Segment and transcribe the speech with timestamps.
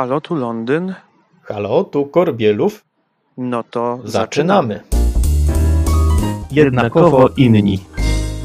[0.00, 0.94] Halo, tu Londyn.
[1.42, 2.84] Halo, tu Korbielów.
[3.36, 4.80] No to Zaczynamy.
[6.50, 7.78] Jednakowo inni.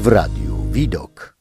[0.00, 1.36] W radiu Widok.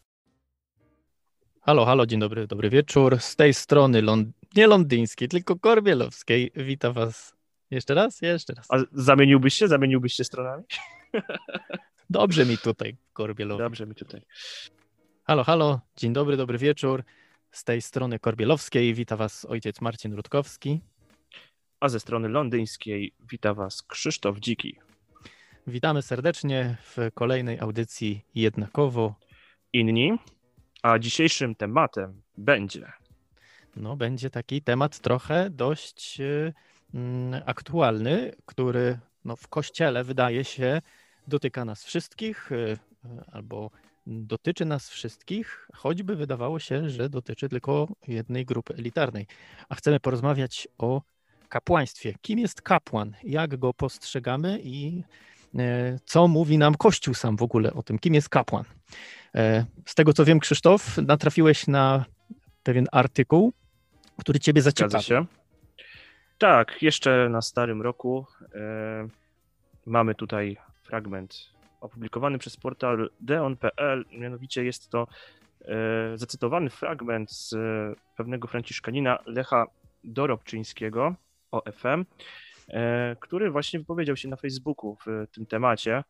[1.61, 3.19] Halo, halo, dzień dobry, dobry wieczór.
[3.19, 4.27] Z tej strony ląd...
[4.55, 6.51] nie londyńskiej, tylko korbielowskiej.
[6.55, 7.35] Witam was
[7.71, 8.65] jeszcze raz, jeszcze raz.
[8.69, 9.67] A zamieniłbyś się?
[9.67, 10.63] Zamieniłbyś się stronami?
[12.09, 13.63] Dobrze mi tutaj, Korbielowi.
[13.63, 14.21] Dobrze mi tutaj.
[15.23, 17.03] Halo, halo, dzień dobry, dobry wieczór.
[17.55, 20.81] Z tej strony korbielowskiej wita was ojciec Marcin Rutkowski.
[21.79, 24.79] A ze strony londyńskiej wita Was Krzysztof Dziki.
[25.67, 29.15] Witamy serdecznie w kolejnej audycji Jednakowo.
[29.73, 30.17] Inni.
[30.83, 32.91] A dzisiejszym tematem będzie
[33.75, 36.53] No, będzie taki temat trochę dość y,
[36.93, 40.81] mm, aktualny, który no, w kościele wydaje się
[41.27, 42.77] dotyka nas wszystkich, y, y,
[43.31, 43.71] albo
[44.07, 49.27] dotyczy nas wszystkich, choćby wydawało się, że dotyczy tylko jednej grupy elitarnej.
[49.69, 51.01] A chcemy porozmawiać o
[51.49, 52.13] kapłaństwie.
[52.21, 53.13] Kim jest kapłan?
[53.23, 55.03] Jak go postrzegamy i
[55.55, 58.63] e, co mówi nam Kościół sam w ogóle o tym, kim jest kapłan?
[59.35, 62.05] E, Z tego co wiem, Krzysztof, natrafiłeś na
[62.63, 63.53] pewien artykuł,
[64.19, 65.01] który ciebie zaciekawił.
[65.01, 65.25] się.
[66.37, 69.07] Tak, jeszcze na starym roku e,
[69.85, 71.54] mamy tutaj fragment
[71.85, 74.05] opublikowany przez portal deon.pl.
[74.11, 75.07] Mianowicie jest to
[75.61, 79.67] e, zacytowany fragment z e, pewnego franciszkanina Lecha
[80.03, 81.15] Dorobczyńskiego,
[81.51, 82.05] OFM,
[82.67, 86.03] e, który właśnie wypowiedział się na Facebooku w tym temacie.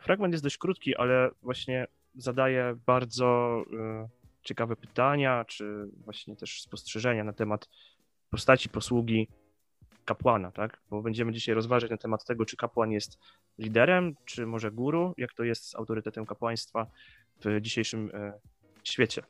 [0.00, 3.62] Fragment jest dość krótki, ale właśnie zadaje bardzo
[4.42, 7.68] ciekawe pytania, czy właśnie też spostrzeżenia na temat
[8.30, 9.28] postaci posługi
[10.12, 10.80] kapłana, tak?
[10.90, 13.18] Bo będziemy dzisiaj rozważać na temat tego, czy kapłan jest
[13.58, 16.86] liderem, czy może guru, jak to jest z autorytetem kapłaństwa
[17.44, 18.32] w dzisiejszym e,
[18.84, 19.22] świecie.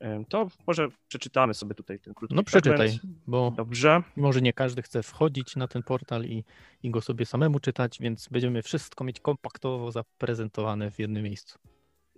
[0.00, 3.18] E, To może przeczytamy sobie tutaj ten krótki No przeczytaj, fragment.
[3.26, 4.02] bo Dobrze.
[4.16, 6.44] może nie każdy chce wchodzić na ten portal i,
[6.82, 11.58] i go sobie samemu czytać, więc będziemy wszystko mieć kompaktowo zaprezentowane w jednym miejscu.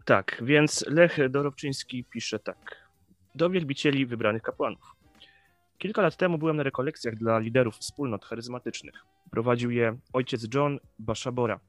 [0.04, 2.88] Tak, więc Lech Dorobczyński pisze tak.
[3.34, 5.01] Do wielbicieli wybranych kapłanów.
[5.82, 8.94] Kilka lat temu byłem na rekolekcjach dla liderów wspólnot charyzmatycznych.
[9.30, 11.60] Prowadził je ojciec John Bashabora.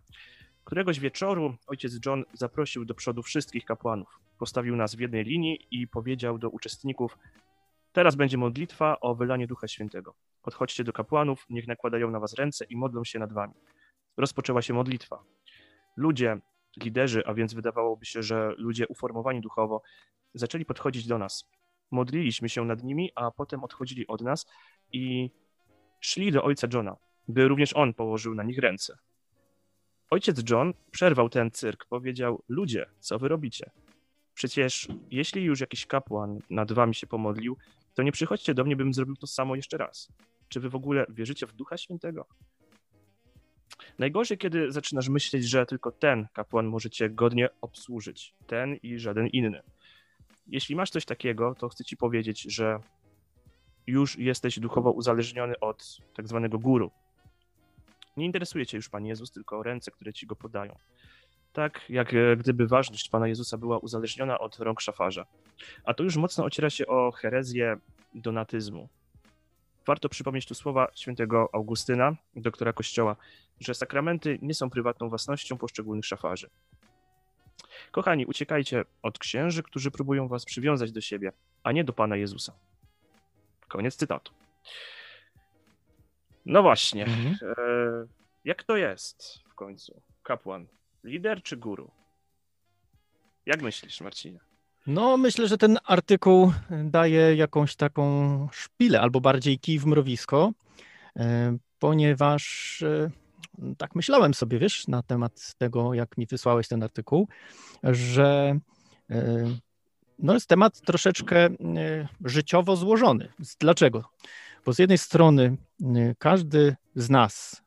[0.63, 4.19] Któregoś wieczoru ojciec John zaprosił do przodu wszystkich kapłanów.
[4.39, 7.17] Postawił nas w jednej linii i powiedział do uczestników:
[7.91, 10.15] Teraz będzie modlitwa o wylanie Ducha Świętego.
[10.43, 13.53] Odchodźcie do kapłanów, niech nakładają na was ręce i modlą się nad wami.
[14.17, 15.23] Rozpoczęła się modlitwa.
[15.97, 16.37] Ludzie,
[16.83, 19.81] liderzy, a więc wydawałoby się, że ludzie uformowani duchowo,
[20.33, 21.49] zaczęli podchodzić do nas.
[21.93, 24.45] Modliliśmy się nad nimi, a potem odchodzili od nas
[24.91, 25.31] i
[25.99, 28.97] szli do ojca Johna, by również on położył na nich ręce.
[30.09, 33.71] Ojciec John przerwał ten cyrk, powiedział: Ludzie, co wy robicie?
[34.33, 37.57] Przecież jeśli już jakiś kapłan nad wami się pomodlił,
[37.93, 40.09] to nie przychodźcie do mnie, bym zrobił to samo jeszcze raz.
[40.49, 42.27] Czy wy w ogóle wierzycie w Ducha Świętego?
[43.99, 49.27] Najgorzej, kiedy zaczynasz myśleć, że tylko ten kapłan może cię godnie obsłużyć, ten i żaden
[49.27, 49.61] inny.
[50.47, 52.79] Jeśli masz coś takiego, to chcę ci powiedzieć, że
[53.87, 56.91] już jesteś duchowo uzależniony od tak zwanego guru.
[58.17, 60.75] Nie interesuje cię już Pan Jezus, tylko ręce, które ci go podają.
[61.53, 65.25] Tak jak e, gdyby ważność Pana Jezusa była uzależniona od rąk szafarza.
[65.83, 67.77] A to już mocno ociera się o herezję
[68.15, 68.89] donatyzmu.
[69.85, 73.15] Warto przypomnieć tu słowa świętego Augustyna, doktora Kościoła,
[73.59, 76.49] że sakramenty nie są prywatną własnością poszczególnych szafarzy.
[77.91, 81.31] Kochani, uciekajcie od księży, którzy próbują was przywiązać do siebie,
[81.63, 82.53] a nie do Pana Jezusa.
[83.67, 84.31] Koniec cytatu.
[86.45, 87.05] No właśnie.
[87.05, 87.37] Mhm.
[87.41, 87.55] E,
[88.45, 90.01] jak to jest w końcu?
[90.23, 90.67] Kapłan,
[91.03, 91.91] lider czy guru?
[93.45, 94.39] Jak myślisz, Marcinie?
[94.87, 96.53] No, myślę, że ten artykuł
[96.83, 100.51] daje jakąś taką szpilę, albo bardziej kij w mrowisko,
[101.19, 103.09] e, ponieważ e,
[103.77, 107.27] tak myślałem sobie, wiesz, na temat tego, jak mi wysłałeś ten artykuł,
[107.83, 108.59] że
[109.09, 109.45] e,
[110.19, 111.55] no, jest temat troszeczkę e,
[112.25, 113.33] życiowo złożony.
[113.59, 114.03] Dlaczego?
[114.65, 117.63] Bo z jednej strony e, każdy z nas,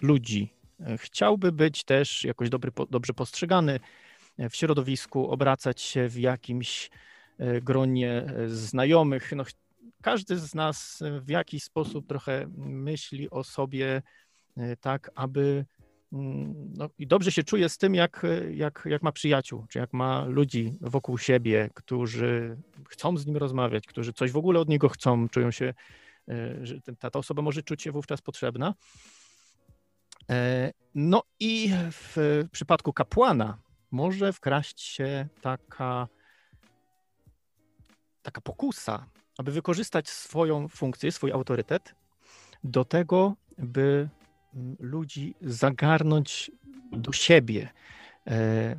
[0.00, 0.54] ludzi,
[0.96, 3.80] chciałby być też jakoś dobry, dobrze postrzegany,
[4.50, 6.90] w środowisku, obracać się w jakimś
[7.62, 9.32] gronie znajomych.
[9.36, 9.44] No,
[10.04, 14.02] każdy z nas e, w jakiś sposób trochę myśli o sobie
[14.56, 15.64] e, tak, aby
[16.12, 19.78] mm, no, i dobrze się czuje z tym, jak, e, jak, jak ma przyjaciół, czy
[19.78, 22.56] jak ma ludzi wokół siebie, którzy
[22.88, 25.74] chcą z nim rozmawiać, którzy coś w ogóle od niego chcą, czują się,
[26.62, 28.74] że ta, ta osoba może czuć się wówczas potrzebna.
[30.94, 32.16] No i w
[32.52, 33.58] przypadku kapłana
[33.90, 36.08] może wkraść się taka
[38.22, 39.06] taka pokusa,
[39.38, 41.94] aby wykorzystać swoją funkcję, swój autorytet
[42.64, 44.08] do tego, by
[44.54, 46.50] mm, ludzi zagarnąć
[46.92, 47.68] do siebie.
[48.26, 48.76] E,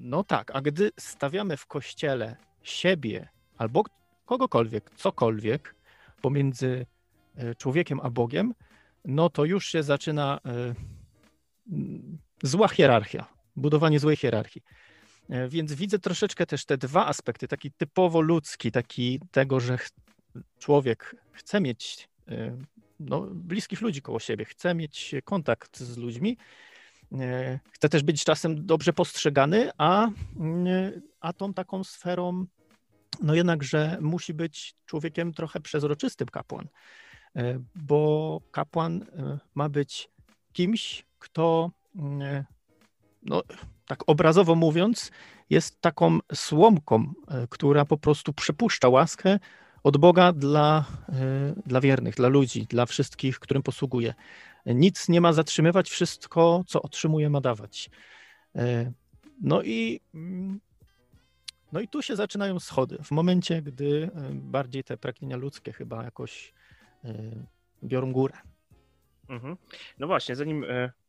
[0.00, 3.28] No tak, a gdy stawiamy w kościele siebie
[3.58, 3.84] albo
[4.24, 5.74] kogokolwiek, cokolwiek
[6.22, 6.86] pomiędzy
[7.36, 8.54] e, człowiekiem a Bogiem,
[9.04, 10.74] no to już się zaczyna e,
[11.72, 13.26] mm, zła hierarchia,
[13.56, 14.62] budowanie złej hierarchii.
[15.28, 19.90] E, Więc widzę troszeczkę też te dwa aspekty, taki typowo ludzki, taki tego, że ch-
[20.58, 22.56] człowiek chce mieć e,
[23.00, 26.36] no, bliskich ludzi koło siebie, chce mieć kontakt z ludźmi,
[27.12, 30.08] e, chce też być czasem dobrze postrzegany, a,
[31.20, 32.46] a tą taką sferą,
[33.22, 36.68] no jednakże musi być człowiekiem trochę przezroczystym kapłan,
[37.74, 39.06] bo kapłan
[39.54, 40.10] ma być
[40.52, 42.44] kimś, kto, mm,
[43.22, 43.42] no,
[43.88, 45.10] tak obrazowo mówiąc,
[45.50, 49.38] jest taką słomką, e, która po prostu przepuszcza łaskę
[49.82, 54.14] od Boga dla, e, dla wiernych, dla ludzi, dla wszystkich, którym posługuje.
[54.66, 57.90] Nic nie ma zatrzymywać, wszystko, co otrzymuje, ma dawać.
[58.56, 58.92] E,
[59.40, 60.60] No i, mm,
[61.72, 62.98] no i tu się zaczynają schody.
[63.04, 66.52] W momencie, gdy bardziej te pragnienia ludzkie chyba jakoś
[67.84, 68.34] biorą górę.
[69.28, 69.56] Mhm.
[69.98, 70.64] No właśnie, zanim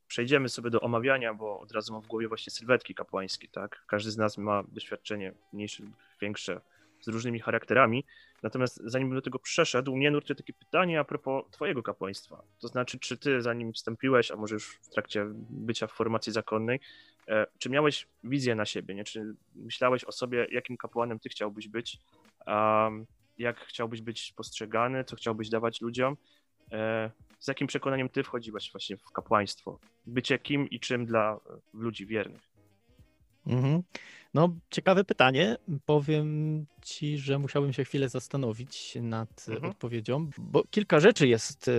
[0.09, 3.83] przejdziemy sobie do omawiania, bo od razu mam w głowie właśnie sylwetki kapłańskie, tak?
[3.87, 6.61] Każdy z nas ma doświadczenie mniejsze lub większe
[7.01, 8.05] z różnymi charakterami.
[8.43, 12.43] Natomiast zanim do tego przeszedł, mnie nurtuje takie pytanie a propos twojego kapłaństwa.
[12.59, 16.79] To znaczy, czy ty zanim wstąpiłeś, a może już w trakcie bycia w formacji zakonnej,
[17.27, 19.03] e, czy miałeś wizję na siebie, nie?
[19.03, 21.97] Czy myślałeś o sobie, jakim kapłanem ty chciałbyś być,
[23.37, 26.17] jak chciałbyś być postrzegany, co chciałbyś dawać ludziom?
[26.71, 29.79] E, z jakim przekonaniem ty wchodziłeś właśnie w kapłaństwo?
[30.05, 31.37] Bycie kim i czym dla e,
[31.73, 32.41] ludzi wiernych?
[33.47, 33.83] Mhm.
[34.33, 35.57] No, ciekawe pytanie.
[35.85, 39.71] Powiem ci, że musiałbym się chwilę zastanowić nad e, Mhm.
[39.71, 41.69] odpowiedzią, bo kilka rzeczy jest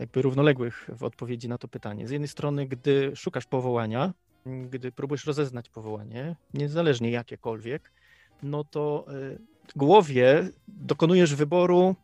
[0.00, 2.08] jakby równoległych w odpowiedzi na to pytanie.
[2.08, 4.14] Z jednej strony, gdy szukasz powołania,
[4.46, 7.92] gdy próbujesz rozeznać powołanie, niezależnie jakiekolwiek,
[8.42, 9.06] no to
[9.68, 11.96] w głowie dokonujesz wyboru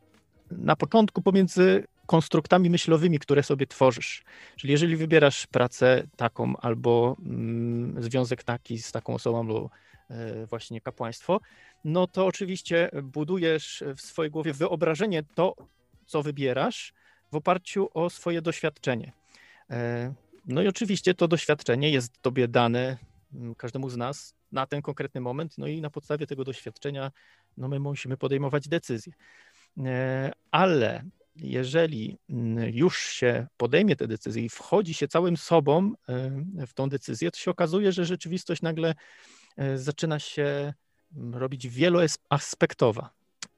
[0.58, 4.24] na początku pomiędzy konstruktami myślowymi, które sobie tworzysz.
[4.56, 9.70] Czyli jeżeli wybierasz pracę taką albo mm, związek taki z taką osobą, albo
[10.10, 11.40] e, właśnie kapłaństwo,
[11.84, 15.56] no to oczywiście budujesz w swojej głowie wyobrażenie to,
[16.06, 16.94] co wybierasz
[17.32, 19.12] w oparciu o swoje doświadczenie.
[19.70, 20.14] E,
[20.46, 22.96] No i oczywiście to doświadczenie jest tobie dane
[23.34, 27.12] mm, każdemu z nas na ten konkretny moment, no i na podstawie tego doświadczenia
[27.56, 29.12] no my musimy podejmować decyzje.
[29.78, 31.04] E, Ale
[31.36, 36.88] jeżeli mm, już się podejmie te decyzje i wchodzi się całym sobą e, w tą
[36.88, 38.94] decyzję, to się okazuje, że rzeczywistość nagle
[39.56, 40.72] e, zaczyna się
[41.16, 43.10] mm, robić wieloaspektowa.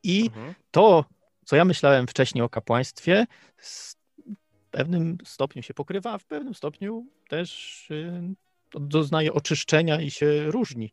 [0.03, 0.55] I Mhm.
[0.71, 1.05] to,
[1.45, 3.27] co ja myślałem wcześniej o kapłaństwie,
[3.57, 8.35] w pewnym stopniu się pokrywa, a w pewnym stopniu też y,
[8.75, 10.93] doznaje oczyszczenia i się różni.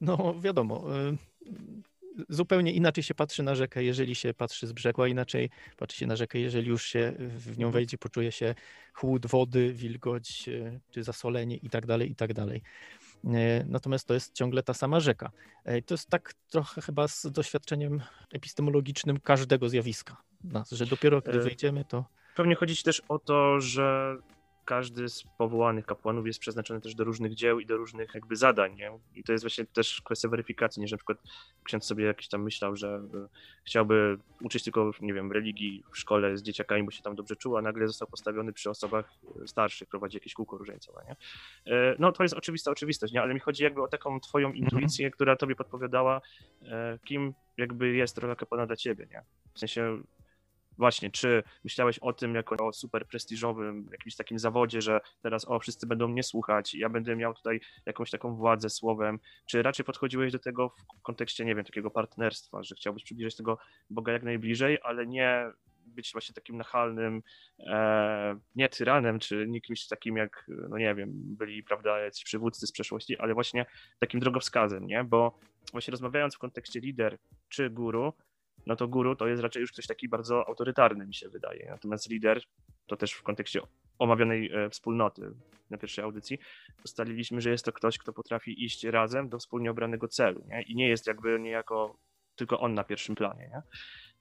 [0.00, 1.16] No wiadomo, y,
[2.28, 6.06] zupełnie inaczej się patrzy na rzekę, jeżeli się patrzy z brzegu, a inaczej patrzy się
[6.06, 8.54] na rzekę, jeżeli już się w nią wejdzie, poczuje się
[8.92, 12.62] chłód wody, wilgoć, y, czy zasolenie i tak dalej, i tak dalej.
[13.24, 15.30] E, Natomiast to jest ciągle ta sama rzeka.
[15.64, 21.38] E, To jest tak trochę chyba z doświadczeniem epistemologicznym każdego zjawiska nas, że dopiero gdy
[21.38, 22.04] E, wyjdziemy, to
[22.36, 24.16] Pewnie chodzi ci też o to, że
[24.66, 28.74] każdy z powołanych kapłanów jest przeznaczony też do różnych dzieł i do różnych jakby zadań,
[28.74, 28.98] nie?
[29.14, 30.88] I to jest właśnie też kwestia weryfikacji, nie?
[30.88, 31.18] Że na przykład
[31.64, 33.28] ksiądz sobie jakiś tam myślał, że e,
[33.64, 37.56] chciałby uczyć tylko, nie wiem, religii w szkole z dzieciakami, bo się tam dobrze czuł,
[37.56, 41.16] a nagle został postawiony przy osobach e, starszych, prowadzi jakieś kółko różańcowe, nie?
[41.72, 43.22] E, No to jest oczywista oczywistość, nie?
[43.22, 46.20] Ale mi chodzi jakby o taką twoją intuicję, która tobie podpowiadała,
[47.04, 49.22] kim jakby jest rola kapłana dla ciebie, nie?
[49.54, 50.02] W sensie
[50.78, 55.58] Właśnie, czy myślałeś o tym jako o super prestiżowym jakimś takim zawodzie, że teraz o,
[55.58, 60.32] wszyscy będą mnie słuchać, ja będę miał tutaj jakąś taką władzę słowem, czy raczej podchodziłeś
[60.32, 63.58] do tego w kontekście, nie wiem, takiego partnerstwa, że chciałbyś przybliżyć tego
[63.90, 65.52] Boga jak najbliżej, ale nie
[65.86, 67.22] być właśnie takim nachalnym,
[67.58, 72.66] e, nie tyranem, czy nie kimś takim jak, no nie wiem, byli, prawda, jacyś przywódcy
[72.66, 73.66] z przeszłości, ale właśnie
[73.98, 75.04] takim drogowskazem, nie?
[75.04, 75.38] Bo
[75.72, 77.18] właśnie rozmawiając w kontekście lider
[77.48, 78.12] czy guru,
[78.66, 81.66] no to guru to jest raczej już ktoś taki bardzo autorytarny, mi się wydaje.
[81.70, 82.42] Natomiast lider,
[82.86, 83.60] to też w kontekście
[83.98, 85.34] omawianej e, wspólnoty
[85.70, 86.38] na pierwszej audycji,
[86.84, 90.62] ustaliliśmy, że jest to ktoś, kto potrafi iść razem do wspólnie obranego celu nie?
[90.62, 91.98] i nie jest jakby niejako
[92.36, 93.48] tylko on na pierwszym planie.
[93.48, 93.62] Nie?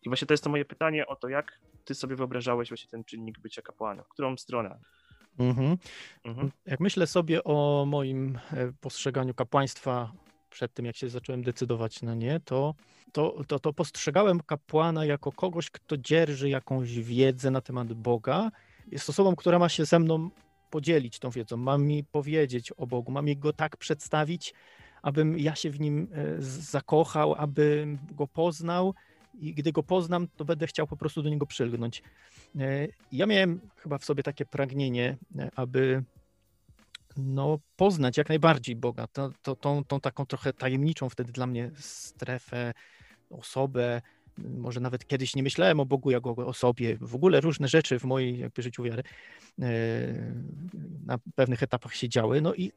[0.01, 3.03] I właśnie to jest to moje pytanie o to, jak ty sobie wyobrażałeś właśnie ten
[3.03, 4.79] czynnik bycia kapłanem, w którą stronę?
[5.39, 5.77] Mhm.
[6.23, 6.51] Mhm.
[6.65, 10.11] Jak myślę sobie o moim e, postrzeganiu kapłaństwa
[10.55, 12.75] przed tym, jak się zacząłem decydować na nie, to,
[13.11, 18.51] to, to, to postrzegałem kapłana jako kogoś, kto dzierży jakąś wiedzę na temat Boga.
[18.91, 20.29] Jest osobą, która ma się ze mną
[20.69, 24.53] podzielić tą wiedzą, ma mi powiedzieć o Bogu, ma mi go tak przedstawić,
[25.01, 28.93] abym ja się w nim e, zakochał, abym go poznał
[29.39, 32.03] i gdy go poznam, to będę chciał po prostu do niego przylgnąć.
[32.59, 36.03] E, Ja miałem chyba w sobie takie pragnienie, e, aby
[37.17, 41.71] no, poznać jak najbardziej Boga, to, to, tą, tą taką trochę tajemniczą wtedy dla mnie
[41.75, 42.73] strefę,
[43.29, 44.01] osobę.
[44.37, 46.97] Może nawet kiedyś nie myślałem o Bogu jako o sobie.
[47.01, 49.03] W ogóle różne rzeczy w mojej jakby życiu wiary
[49.61, 49.65] e,
[51.05, 52.41] na pewnych etapach się działy.
[52.41, 52.71] No i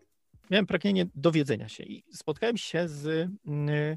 [0.50, 3.96] miałem pragnienie dowiedzenia się i spotkałem się z mm,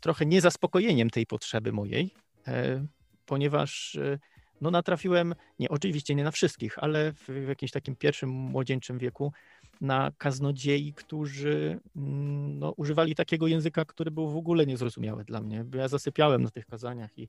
[0.00, 2.14] trochę niezaspokojeniem tej potrzeby mojej,
[2.48, 2.86] e,
[3.26, 4.18] ponieważ e,
[4.60, 9.32] no natrafiłem, nie oczywiście nie na wszystkich, ale w, w jakimś takim pierwszym młodzieńczym wieku
[9.80, 15.64] na kaznodziei, którzy mm, no, używali takiego języka, który był w ogóle niezrozumiały dla mnie,
[15.64, 17.28] bo ja zasypiałem na tych kazaniach i,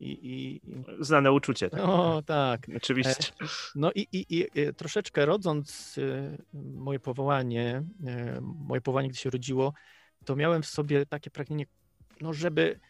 [0.00, 1.70] i, i, i Znane uczucie.
[1.70, 1.80] Tak?
[1.80, 3.32] no tak, Oczywiście.
[3.74, 9.30] no i, i, i e, troszeczkę rodząc e, moje powołanie, e, moje powołanie, gdy się
[9.30, 9.72] rodziło,
[10.24, 11.66] to miałem w sobie takie pragnienie,
[12.20, 12.80] no żeby,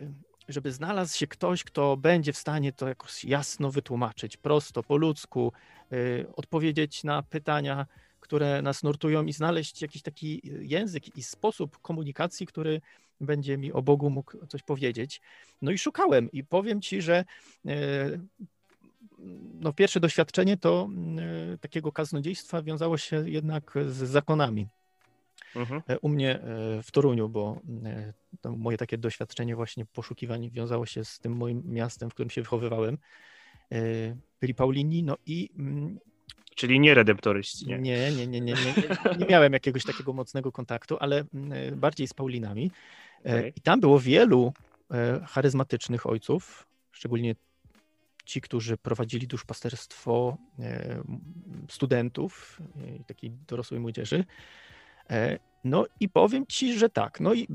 [0.00, 0.12] e,
[0.48, 5.52] żeby znalazł się ktoś, kto będzie w stanie to jakoś jasno wytłumaczyć, prosto, po ludzku,
[5.92, 5.96] e,
[6.36, 7.86] odpowiedzieć na pytania,
[8.22, 12.80] które nas nurtują i znaleźć jakiś taki język i sposób komunikacji, który
[13.20, 15.20] będzie mi o Bogu mógł coś powiedzieć.
[15.62, 17.24] No i szukałem i powiem ci, że
[17.66, 17.74] e,
[19.60, 20.88] no pierwsze doświadczenie to
[21.54, 24.66] e, takiego kaznodziejstwa wiązało się jednak z zakonami.
[25.56, 25.82] Mhm.
[25.88, 26.40] E, U mnie
[26.82, 27.60] w Toruniu, bo
[28.56, 32.98] moje takie doświadczenie właśnie poszukiwań wiązało się z tym moim miastem, w którym się wychowywałem.
[34.40, 35.98] Byli Paulini, no i mm,
[36.62, 37.78] Czyli nie redemptoryści, nie?
[37.78, 38.74] nie, nie, nie, nie, nie,
[39.18, 42.70] nie miałem jakiegoś takiego mocnego kontaktu, ale mm, bardziej z Paulinami.
[43.26, 43.52] E, Okej.
[43.56, 44.52] I tam było wielu
[44.90, 47.34] e, charyzmatycznych ojców, szczególnie
[48.24, 51.02] ci, którzy prowadzili duszpasterstwo e,
[51.68, 52.60] studentów
[53.00, 54.24] i takiej dorosłej młodzieży.
[55.64, 57.20] No i powiem ci, że tak.
[57.20, 57.48] No i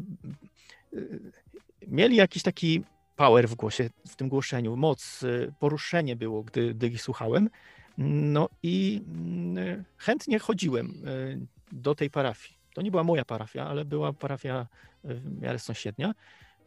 [1.87, 2.83] mieli jakiś taki
[3.15, 5.25] power w głosie, w tym głoszeniu, moc,
[5.59, 7.49] poruszenie było, gdy, gdy ich słuchałem.
[7.97, 11.37] No i mm, chętnie chodziłem e,
[11.71, 12.57] do tej parafii.
[12.73, 14.67] To nie była moja parafia, ale była parafia
[15.03, 16.13] e, w miarę sąsiednia.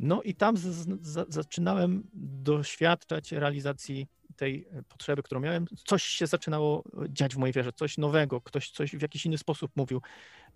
[0.01, 4.07] No i tam z, z, za- zaczynałem doświadczać realizacji
[4.37, 5.67] tej e, potrzeby, którą miałem.
[5.85, 9.73] Coś się zaczynało dziać w mojej wierze, coś nowego, ktoś coś w jakiś inny sposób
[9.77, 10.01] mówił,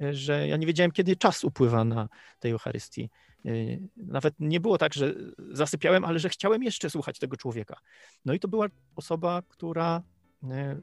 [0.01, 2.09] e, że ja nie wiedziałem, kiedy czas upływa na
[2.41, 3.11] tej Eucharystii.
[3.45, 3.51] E,
[3.97, 5.15] Nawet nie było tak, że
[5.53, 7.77] zasypiałem, ale że chciałem jeszcze słuchać tego człowieka.
[8.25, 8.67] No i to była
[8.97, 10.14] osoba, która e,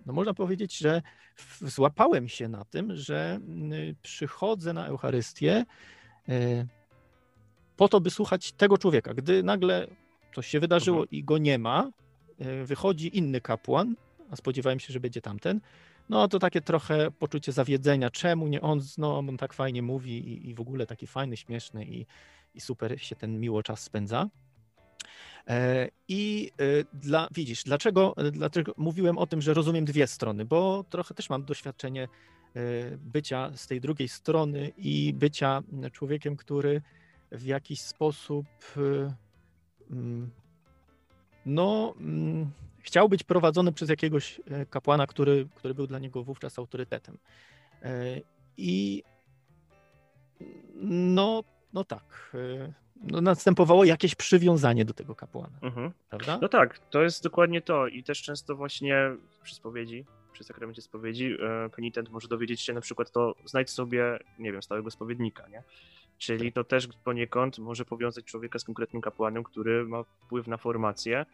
[0.06, 1.01] no można powiedzieć, że
[1.62, 5.65] złapałem się na tym, że mm, przychodzę na Eucharystię
[6.30, 6.65] e,
[7.77, 9.13] po to, by słuchać tego człowieka.
[9.13, 9.88] Gdy nagle
[10.36, 11.91] coś się wydarzyło i go nie ma,
[12.39, 13.96] e, wychodzi inny kapłan,
[14.32, 15.62] a spodziewałem się, że będzie tamten,
[16.10, 18.10] no to takie trochę poczucie zawiedzenia.
[18.10, 21.86] Czemu nie on, no on tak fajnie mówi i, i w ogóle taki fajny, śmieszny
[21.86, 22.06] i,
[22.56, 24.30] i super się ten miło czas spędza.
[25.48, 26.63] E, I e,
[26.94, 31.46] dla, widzisz, dlaczego, dlaczego mówiłem o tym, że rozumiem dwie strony, bo trochę też mam
[31.46, 32.08] doświadczenie e,
[32.98, 35.62] bycia z tej drugiej strony i bycia
[35.92, 36.82] człowiekiem, który
[37.32, 38.46] w jakiś sposób
[39.92, 40.32] mm,
[41.46, 47.18] no, mm, chciał być prowadzony przez jakiegoś kapłana, który, który był dla niego wówczas autorytetem.
[48.58, 49.04] I
[50.84, 52.36] no, no tak,
[53.03, 55.91] no następowało jakieś przywiązanie do tego kapłana, Mhm.
[56.10, 56.39] prawda?
[56.41, 61.38] No tak, to jest dokładnie to i też często właśnie przy spowiedzi, przy sakramencie spowiedzi
[61.65, 65.63] e, penitent może dowiedzieć się na przykład to znajdź sobie, nie wiem, stałego spowiednika, nie?
[66.17, 71.25] Czyli to też poniekąd może powiązać człowieka z konkretnym kapłanem, który ma wpływ na formację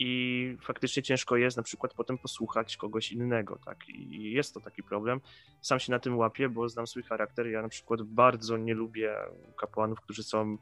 [0.00, 3.88] i faktycznie ciężko jest na przykład potem posłuchać kogoś innego, tak?
[3.88, 5.20] I jest to taki problem.
[5.62, 7.46] Sam się na tym łapię, bo znam swój charakter.
[7.46, 9.14] Ja na przykład bardzo nie lubię
[9.56, 10.58] kapłanów, którzy są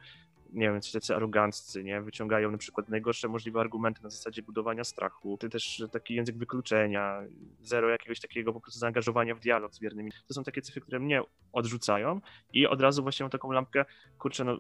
[0.53, 2.00] nie wiem, tacy aroganccy, nie?
[2.00, 7.23] Wyciągają na przykład najgorsze możliwe argumenty na zasadzie budowania strachu, ty też taki język wykluczenia,
[7.62, 10.12] zero jakiegoś takiego po prostu zaangażowania w dialog z wiernymi.
[10.29, 11.23] To są takie cechy, które mnie
[11.53, 12.21] odrzucają
[12.53, 13.85] i od razu właśnie mam taką lampkę,
[14.19, 14.59] kurczę, no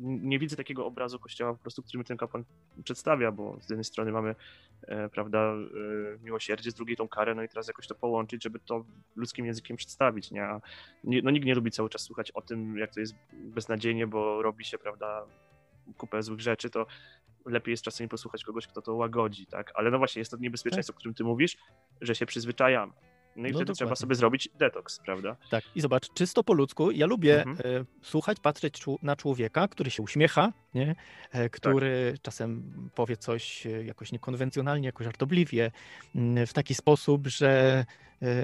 [0.00, 2.44] nie widzę takiego obrazu kościoła po prostu, który mi ten kapłan
[2.84, 4.34] przedstawia, bo z jednej strony mamy,
[4.82, 8.58] e, prawda, e, miłosierdzie, z drugiej tą karę, no i teraz jakoś to połączyć, żeby
[8.58, 8.84] to
[9.16, 10.44] ludzkim językiem przedstawić, nie?
[10.44, 10.60] A
[11.04, 14.42] nie, no nikt nie lubi cały czas słuchać o tym, jak to jest beznadziejnie, bo
[14.42, 15.26] robi się, prawda,
[15.96, 16.86] kupę złych rzeczy, to
[17.46, 19.72] lepiej jest czasami posłuchać kogoś, kto to łagodzi, tak?
[19.74, 21.56] Ale no właśnie, jest to niebezpieczeństwo, o którym ty mówisz,
[22.00, 22.92] że się przyzwyczajamy.
[23.36, 23.96] No i No wtedy trzeba dokładnie.
[24.00, 25.36] sobie zrobić detoks, prawda?
[25.50, 27.58] Tak, i zobacz, czysto po ludzku, ja lubię Mhm.
[27.80, 30.94] e, słuchać, patrzeć na człowieka, który się uśmiecha, nie?
[31.32, 32.62] E, który czasem
[32.94, 35.70] powie coś e, jakoś niekonwencjonalnie, jakoś żartobliwie,
[36.14, 37.84] mm, w taki sposób, że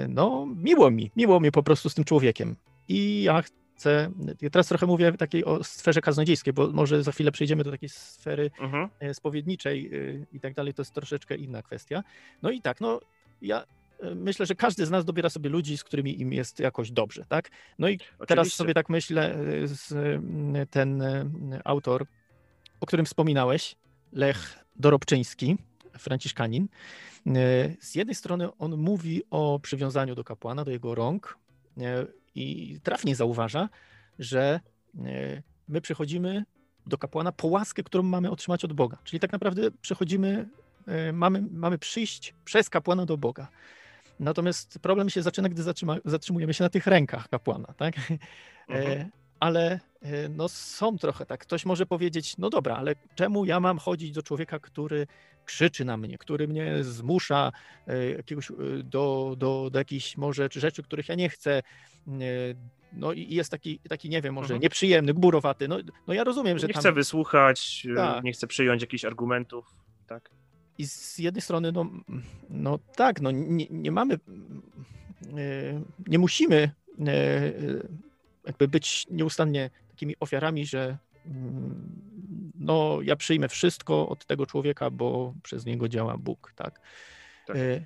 [0.09, 2.55] no miło mi, miło mi po prostu z tym człowiekiem.
[2.87, 3.41] I ja
[3.75, 7.71] chcę, ja teraz trochę mówię takiej o sferze kaznodziejskiej, bo może za chwilę przejdziemy do
[7.71, 8.89] takiej sfery Mhm.
[9.13, 9.91] spowiedniczej
[10.31, 12.03] i tak dalej, to jest troszeczkę inna kwestia.
[12.41, 12.99] No i tak, no
[13.41, 13.63] ja
[14.15, 17.49] myślę, że każdy z nas dobiera sobie ludzi, z którymi im jest jakoś dobrze, tak?
[17.79, 18.57] No i teraz Oczywiście.
[18.57, 21.25] sobie tak myślę, e, m, ten e,
[21.63, 22.05] autor,
[22.79, 23.75] o którym wspominałeś,
[24.11, 25.57] Lech Dorobczyński,
[25.97, 26.67] franciszkanin,
[27.27, 27.29] e,
[27.79, 31.37] z jednej strony on mówi o przywiązaniu do kapłana, do jego rąk
[31.77, 33.69] e, i trafnie zauważa,
[34.19, 34.59] że
[35.05, 36.45] e, my przychodzimy
[36.87, 38.97] do kapłana po łaskę, którą mamy otrzymać od Boga.
[39.03, 40.49] Czyli tak naprawdę przychodzimy,
[40.87, 43.47] e, mamy, mamy przyjść przez kapłana do Boga.
[44.19, 47.95] Natomiast problem się zaczyna, gdy zatrzyma, zatrzymujemy się na tych rękach kapłana, tak?
[48.69, 49.01] Mhm.
[49.01, 51.41] E, ale e, no są trochę tak.
[51.41, 55.07] Ktoś może powiedzieć, no dobra, ale czemu ja mam chodzić do człowieka, który
[55.45, 57.51] krzyczy na mnie, który mnie zmusza
[57.87, 58.51] e, jakiegoś,
[58.83, 61.61] do, do, do jakichś może rzeczy, których ja nie chcę.
[62.93, 64.61] No i jest taki, taki nie wiem, może Mhm.
[64.61, 65.67] nieprzyjemny, gburowaty.
[65.67, 65.77] No,
[66.07, 66.81] no ja rozumiem, że Nie tam...
[66.81, 68.23] chcę wysłuchać, Tak.
[68.23, 69.75] nie chcę przyjąć jakichś argumentów,
[70.07, 70.29] tak?
[70.77, 71.85] I z jednej strony, no,
[72.49, 74.19] no tak, no nie, nie mamy, e,
[76.07, 76.71] nie musimy
[77.07, 77.51] e,
[78.47, 82.01] jakby być nieustannie takimi ofiarami, że mm,
[82.55, 86.79] no ja przyjmę wszystko od tego człowieka, bo przez niego działa Bóg, tak.
[87.47, 87.55] Tak.
[87.57, 87.85] E,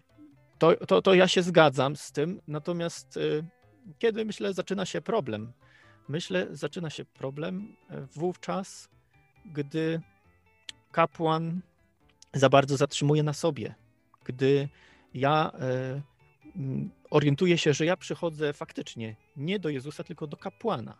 [0.59, 3.19] To, to, to ja się zgadzam z tym, natomiast
[3.99, 5.53] kiedy myślę zaczyna się problem?
[6.09, 7.75] Myślę zaczyna się problem
[8.15, 8.89] wówczas,
[9.45, 10.01] gdy
[10.91, 11.61] kapłan
[12.33, 13.75] za bardzo zatrzymuję na sobie,
[14.23, 14.69] gdy
[15.13, 16.01] ja e,
[17.09, 20.97] orientuję się, że ja przychodzę faktycznie nie do Jezusa, tylko do kapłana.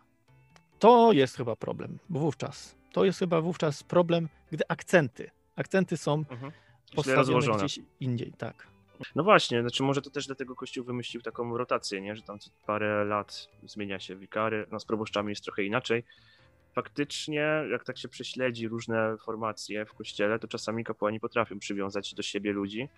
[0.78, 2.74] To jest chyba problem wówczas.
[2.92, 6.52] To jest chyba wówczas problem, gdy akcenty, akcenty są Mhm.
[6.94, 8.66] Postawione gdzieś indziej, tak.
[9.14, 12.16] No właśnie, znaczy może to też dlatego Kościół wymyślił taką rotację, nie?
[12.16, 16.04] że tam co parę lat zmienia się wikary, no z proboszczami jest trochę inaczej.
[16.78, 22.22] Faktycznie, jak tak się prześledzi różne formacje w kościele, to czasami kapłani potrafią przywiązać do
[22.22, 22.88] siebie ludzi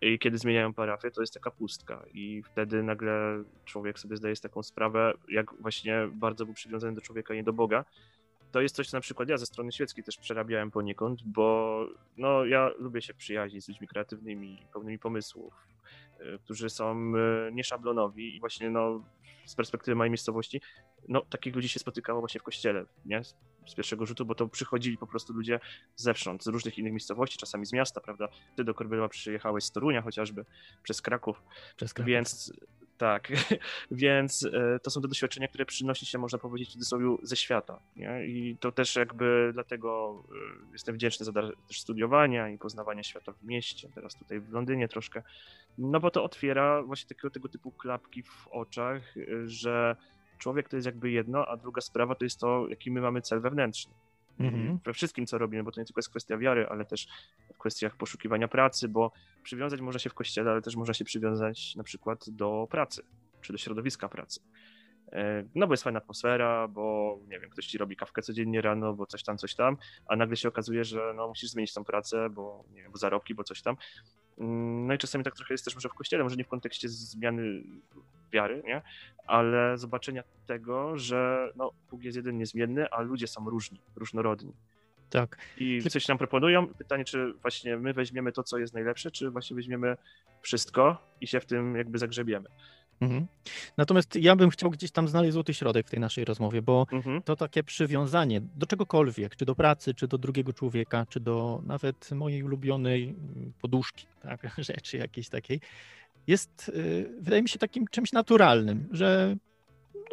[0.00, 4.62] i kiedy zmieniają parafię, to jest taka pustka i wtedy nagle człowiek sobie zdaje taką
[4.62, 7.84] sprawę, jak właśnie bardzo był przywiązany do człowieka, nie do Boga.
[8.52, 12.44] To jest coś, co na przykład ja ze strony świeckiej też przerabiałem poniekąd, bo no,
[12.44, 15.54] ja lubię się przyjaźnić z ludźmi kreatywnymi, pełnymi pomysłów,
[16.20, 17.12] y, którzy są
[17.48, 19.04] y, nieszablonowi i właśnie no,
[19.46, 20.60] z perspektywy mojej miejscowości,
[21.08, 23.24] no takich ludzi się spotykało właśnie w kościele, nie?
[23.24, 25.60] Z- Z pierwszego rzutu, bo to przychodzili po prostu ludzie
[25.96, 28.28] zewsząd, z różnych innych miejscowości, czasami z miasta, prawda?
[28.56, 30.44] Ty do Korbielowa przyjechałeś z Torunia chociażby,
[30.82, 31.42] przez Kraków,
[31.76, 32.08] Przez Kraków.
[32.08, 32.52] więc
[32.98, 33.28] tak,
[33.90, 37.80] więc e, to są te doświadczenia, które przynosi się, można powiedzieć, w cudzysłowie ze świata.
[37.96, 38.26] Nie?
[38.26, 41.32] I to też jakby dlatego e, jestem wdzięczny za
[41.68, 45.22] też studiowania i poznawania świata w mieście, teraz tutaj w Londynie troszkę,
[45.78, 49.96] no bo to otwiera właśnie takiego tego typu klapki w oczach, e, że
[50.38, 53.40] człowiek to jest jakby jedno, a druga sprawa to jest to, jaki my mamy cel
[53.40, 53.94] wewnętrzny.
[54.40, 54.74] Mhm.
[54.76, 57.08] I we wszystkim, co robimy, bo to nie tylko jest kwestia wiary, ale też
[57.54, 61.76] w kwestiach poszukiwania pracy, bo przywiązać można się w kościele, ale też można się przywiązać
[61.76, 63.02] na przykład do pracy,
[63.40, 64.40] czy do środowiska pracy.
[65.14, 68.94] E, No bo jest fajna atmosfera, bo nie wiem, ktoś ci robi kawkę codziennie rano,
[68.94, 72.30] bo coś tam, coś tam, a nagle się okazuje, że no, musisz zmienić tą pracę,
[72.30, 73.76] bo nie wiem, bo zarobki, bo coś tam.
[74.38, 76.88] Mm, No i czasami tak trochę jest też może w kościele, może nie w kontekście
[76.88, 77.62] zmiany
[78.32, 78.82] wiary, nie?
[79.26, 84.52] ale zobaczenia tego, że no, Bóg jest jeden niezmienny, a ludzie są różni, różnorodni.
[85.10, 85.38] Tak.
[85.58, 86.66] I coś nam proponują.
[86.66, 89.96] Pytanie, czy właśnie my weźmiemy to, co jest najlepsze, czy właśnie weźmiemy
[90.42, 92.48] wszystko i się w tym jakby zagrzebiemy.
[93.00, 93.26] Mhm.
[93.76, 97.22] Natomiast ja bym chciał gdzieś tam znaleźć złoty środek w tej naszej rozmowie, bo Mhm.
[97.22, 102.10] to takie przywiązanie do czegokolwiek, czy do pracy, czy do drugiego człowieka, czy do nawet
[102.10, 105.60] mojej ulubionej mm, poduszki, tak, rzeczy jakiejś takiej,
[106.26, 109.36] jest, y, wydaje mi się, takim czymś naturalnym, że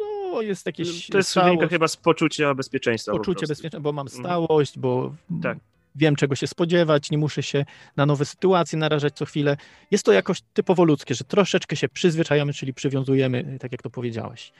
[0.00, 3.12] no, jest jakieś To jest stałość, chyba z poczucia bezpieczeństwa.
[3.12, 3.50] po poczucie prostu.
[3.52, 4.22] bezpieczeństwa, bo mam Mhm.
[4.24, 5.58] stałość, bo Tak.
[5.94, 7.64] Wiem, czego się spodziewać, nie muszę się
[7.96, 9.56] na nowe sytuacje narażać co chwilę.
[9.90, 14.52] Jest to jakoś typowo ludzkie, że troszeczkę się przyzwyczajamy, czyli przywiązujemy, tak jak to powiedziałeś.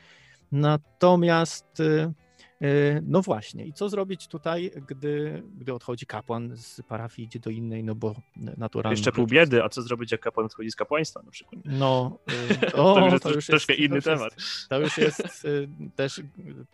[0.52, 2.12] Natomiast y,
[3.02, 7.84] No właśnie, i co zrobić tutaj, gdy, gdy odchodzi kapłan z parafii, idzie do innej,
[7.84, 8.92] no bo naturalnie.
[8.94, 11.62] Jeszcze pół biedy, a co zrobić, jak kapłan odchodzi z kapłaństwa na przykład?
[11.64, 12.18] No,
[12.72, 14.32] y, o, to już jest to już troszkę jest, inny to temat.
[14.36, 16.20] Jest, to już jest y, też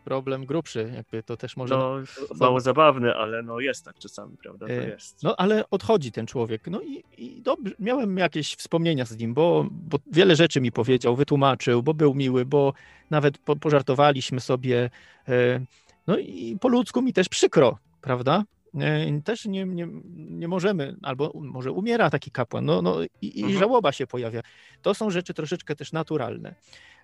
[0.05, 1.75] problem grubszy, jakby to też może.
[1.77, 1.95] No,
[2.41, 4.67] mało zabawny, ale no jest tak czasami, prawda?
[4.67, 5.23] To E, jest.
[5.23, 6.67] No, ale odchodzi ten człowiek.
[6.67, 11.17] No i, i dobrze, miałem jakieś wspomnienia z nim, bo, bo wiele rzeczy mi powiedział,
[11.17, 12.73] wytłumaczył, bo był miły, bo
[13.11, 14.91] nawet po, pożartowaliśmy sobie.
[15.29, 15.61] E,
[16.07, 18.45] No i po ludzku mi też przykro, prawda?
[18.81, 23.43] E, Też nie, nie, nie możemy, albo może umiera taki kapłan, no, no i, i
[23.43, 23.59] Mhm.
[23.59, 24.41] żałoba się pojawia.
[24.83, 26.55] To są rzeczy troszeczkę też naturalne.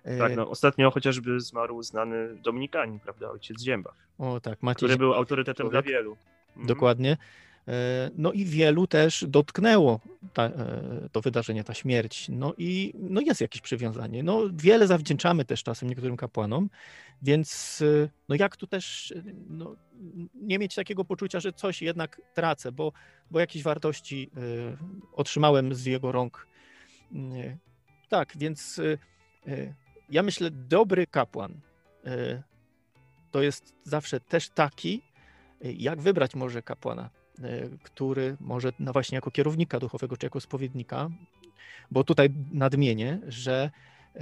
[0.03, 4.97] E, Tak, no, ostatnio chociażby zmarł znany Dominikanin, prawda, ojciec Zięba, O tak, Maciej który
[4.97, 5.97] był autorytetem dla człowiek.
[5.97, 6.17] wielu.
[6.49, 6.67] Mhm.
[6.67, 7.17] Dokładnie.
[7.67, 9.99] E, No i wielu też dotknęło
[10.33, 12.27] ta, e, to wydarzenie, ta śmierć.
[12.29, 14.23] No i no jest jakieś przywiązanie.
[14.23, 16.69] No wiele zawdzięczamy też czasem niektórym kapłanom,
[17.21, 19.13] więc e, no jak tu też
[19.49, 19.75] no,
[20.35, 22.91] nie mieć takiego poczucia, że coś jednak tracę, bo,
[23.31, 24.31] bo jakieś wartości
[25.13, 26.47] otrzymałem z jego rąk.
[28.09, 28.81] Tak, więc
[30.09, 31.61] ja myślę, dobry kapłan
[33.31, 35.01] to jest zawsze też taki,
[35.61, 37.09] jak wybrać może kapłana,
[37.83, 41.09] który może no właśnie jako kierownika duchowego czy jako spowiednika,
[41.91, 43.71] bo tutaj nadmienię, że
[44.15, 44.21] e,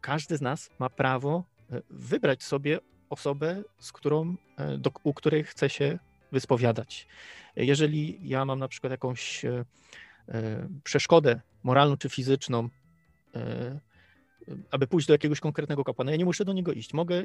[0.00, 2.78] każdy z nas ma prawo e, wybrać sobie
[3.10, 5.98] osobę, z którą, e, do, u której chce się
[6.32, 7.06] wyspowiadać.
[7.56, 9.64] Jeżeli ja mam na przykład jakąś e,
[10.28, 12.68] e, przeszkodę moralną czy fizyczną,
[13.34, 13.80] e,
[14.70, 16.94] aby pójść do jakiegoś konkretnego kapłana, ja nie muszę do niego iść.
[16.94, 17.22] Mogę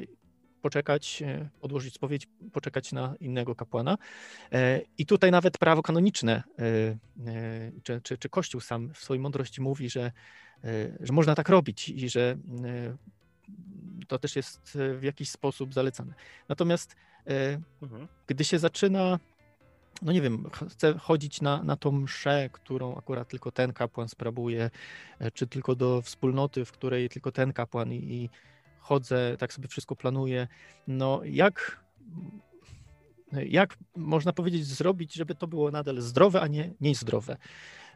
[0.66, 3.98] poczekać, e, odłożyć spowiedź, poczekać na innego kapłana.
[4.52, 9.60] E, I tutaj nawet prawo kanoniczne, e, czy, czy, czy Kościół sam w swojej mądrości
[9.60, 10.12] mówi, że,
[11.00, 12.36] że można tak robić i że
[14.08, 16.14] to też jest w jakiś sposób zalecane.
[16.48, 16.96] Natomiast
[17.82, 18.08] Mhm.
[18.26, 19.18] gdy się zaczyna,
[20.02, 24.08] no nie wiem, ch- chce chodzić na, na tą mszę, którą akurat tylko ten kapłan
[24.08, 24.70] sprawuje,
[25.34, 28.30] czy tylko do wspólnoty, w której tylko ten kapłan i, i
[28.86, 30.48] chodzę, tak sobie wszystko planuję,
[30.86, 31.84] no jak,
[33.32, 37.36] jak można powiedzieć zrobić, żeby to było nadal zdrowe, a nie niezdrowe?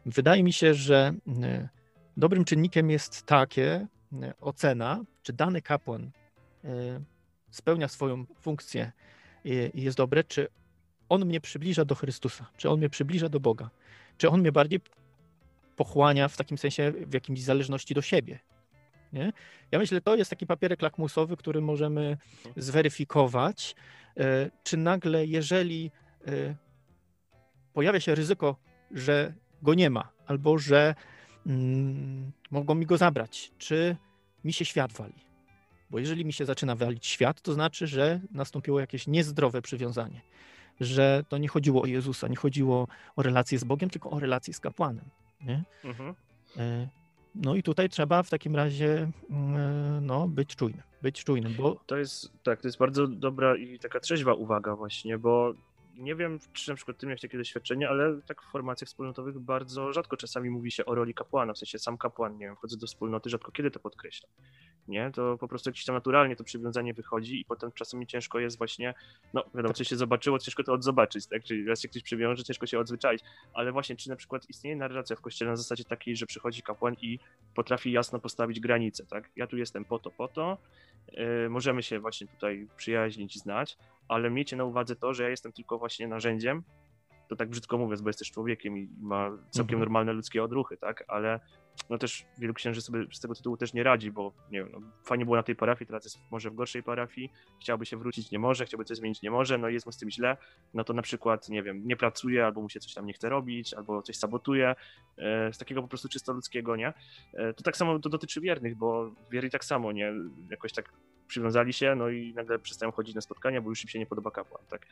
[0.05, 1.69] Wydaje mi się, że e,
[2.17, 3.87] dobrym czynnikiem jest takie
[4.21, 6.11] e, ocena, czy dany kapłan
[6.63, 7.01] e,
[7.51, 8.91] spełnia swoją funkcję
[9.45, 10.47] i jest dobre, czy
[11.09, 13.69] on mnie przybliża do Chrystusa, czy on mnie przybliża do Boga,
[14.17, 14.79] czy on mnie bardziej
[15.75, 18.39] pochłania w takim sensie w jakimś zależności do siebie.
[19.13, 19.33] Nie?
[19.71, 22.17] Ja myślę, że to jest taki papierek lakmusowy, który możemy
[22.57, 23.75] zweryfikować,
[24.17, 25.91] e, czy nagle, jeżeli
[26.27, 26.55] e,
[27.73, 28.55] pojawia się ryzyko,
[28.91, 30.95] że go nie ma, albo że
[31.45, 33.95] mm, mogą mi go zabrać, czy
[34.43, 35.31] mi się świat wali.
[35.89, 40.21] Bo jeżeli mi się zaczyna walić świat, to znaczy, że nastąpiło jakieś niezdrowe przywiązanie.
[40.79, 44.53] Że to nie chodziło o Jezusa, nie chodziło o relację z Bogiem, tylko o relację
[44.53, 45.05] z kapłanem.
[45.41, 45.63] Nie?
[45.83, 46.15] Mhm.
[47.35, 51.75] No i tutaj trzeba w takim razie mm, e, no, być czujnym, być czujnym, bo
[51.85, 55.53] To jest, tak, to jest bardzo dobra i taka trzeźwa uwaga właśnie, bo
[55.97, 59.93] nie wiem, czy na przykład ty miałeś takie doświadczenie, ale tak w formacjach wspólnotowych bardzo
[59.93, 62.87] rzadko czasami mówi się o roli kapłana, w sensie sam kapłan, nie wiem, wchodzę do
[62.87, 64.29] wspólnoty, rzadko kiedy to podkreśla,
[64.87, 65.11] nie?
[65.11, 68.93] To po prostu gdzieś tam naturalnie to przywiązanie wychodzi i potem czasami ciężko jest właśnie,
[69.33, 71.43] no wiadomo, coś się zobaczyło, ciężko to odzobaczyć, tak?
[71.43, 73.21] Czyli raz się ktoś przywiąże, ciężko się odzwyczaić,
[73.53, 76.95] ale właśnie czy na przykład istnieje narracja w kościele na zasadzie takiej, że przychodzi kapłan
[77.01, 77.19] i
[77.55, 79.29] potrafi jasno postawić granice, tak?
[79.35, 80.57] Ja tu jestem po to, po to,
[81.11, 85.51] yy, możemy się właśnie tutaj przyjaźnić, znać, ale miejcie na uwadze to, że ja jestem
[85.51, 86.63] tylko właśnie narzędziem,
[87.27, 89.79] to tak brzydko mówiąc, bo jest też człowiekiem i ma całkiem Mhm.
[89.79, 91.39] normalne ludzkie odruchy, tak, ale
[91.89, 94.79] no też wielu księży sobie z tego tytułu też nie radzi, bo nie wiem, no,
[95.05, 97.31] fajnie było na tej parafii, teraz jest może w gorszej parafii,
[97.61, 99.97] chciałby się wrócić, nie może, chciałby coś zmienić, nie może, no i jest mu z
[99.97, 100.37] tym źle,
[100.73, 103.29] no to na przykład, nie wiem, nie pracuje, albo mu się coś tam nie chce
[103.29, 104.75] robić, albo coś sabotuje,
[105.17, 106.93] e, z takiego po prostu czysto ludzkiego, nie?
[107.33, 110.13] E, to tak samo to dotyczy wiernych, bo wierni tak samo, nie?
[110.49, 110.91] Jakoś tak
[111.27, 114.31] przywiązali się, no i nagle przestają chodzić na spotkania, bo już im się nie podoba
[114.31, 114.87] kapłan, tak?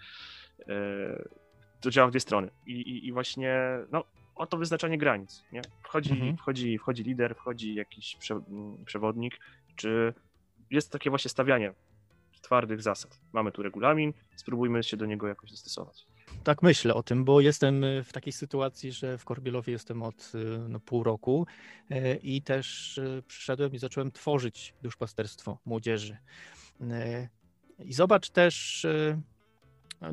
[0.69, 1.39] E,
[1.81, 2.49] to działa w dwie strony.
[2.65, 3.59] I, i, i właśnie,
[3.91, 4.03] no,
[4.39, 5.62] o to wyznaczanie granic, nie?
[5.84, 6.38] Wchodzi, Mhm.
[6.38, 8.41] wchodzi, wchodzi lider, wchodzi jakiś prze,
[8.86, 9.39] przewodnik,
[9.75, 10.13] czy
[10.71, 11.73] jest takie właśnie stawianie
[12.41, 13.19] twardych zasad.
[13.34, 16.06] Mamy tu regulamin, spróbujmy się do niego jakoś dostosować.
[16.43, 20.32] tak myślę o tym, bo jestem y, w takiej sytuacji, że w Korbielowie jestem od
[20.36, 21.47] y, no, pół roku
[21.89, 26.17] e, i też przyszedłem i zacząłem tworzyć duszpasterstwo młodzieży.
[26.82, 27.28] E,
[27.80, 29.21] I zobacz też, y,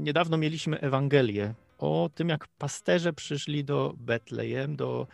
[0.01, 5.07] niedawno mieliśmy Ewangelię o tym, jak pasterze przyszli do Betlejem, do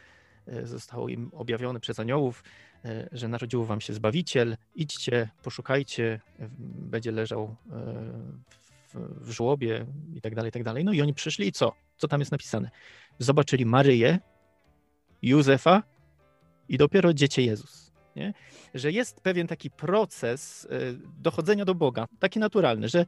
[0.46, 2.44] e, zostało im objawione przez aniołów,
[2.84, 7.56] e, że narodził wam się Zbawiciel, idźcie, poszukajcie, e, będzie leżał
[8.88, 10.84] w, w żłobie i tak dalej, i tak dalej.
[10.84, 11.72] No i oni przyszli i co?
[11.96, 12.70] Co tam jest napisane?
[13.18, 14.18] Zobaczyli Maryję,
[15.22, 15.82] Józefa
[16.68, 17.92] i dopiero dziecię Jezus.
[18.16, 18.34] Nie?
[18.74, 20.68] Że jest pewien taki proces
[21.18, 23.06] dochodzenia do Boga, taki naturalny, że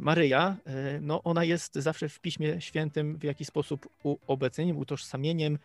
[0.00, 5.58] Maryja, e, no ona jest zawsze w Piśmie Świętym w jakiś sposób uobecnieniem, utożsamieniem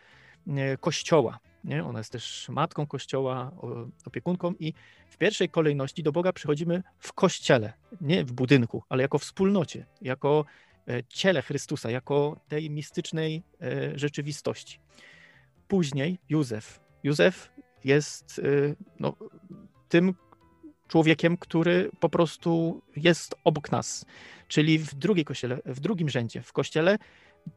[0.47, 1.39] e, Kościoła.
[1.63, 1.85] Nie?
[1.85, 3.51] Ona jest też matką Kościoła,
[4.05, 4.73] opiekunką i
[5.09, 10.45] w pierwszej kolejności do Boga przychodzimy w Kościele, nie w budynku, ale jako wspólnocie, jako
[10.88, 14.79] e, ciele Chrystusa, jako tej mistycznej e, rzeczywistości.
[15.67, 16.79] Później Józef.
[17.03, 17.51] Józef
[17.83, 19.15] jest e, no,
[19.89, 20.13] tym
[20.89, 24.06] człowiekiem, który po prostu jest obok nas.
[24.47, 26.41] Czyli w drugiej kościele, w drugim rzędzie.
[26.41, 26.97] W kościele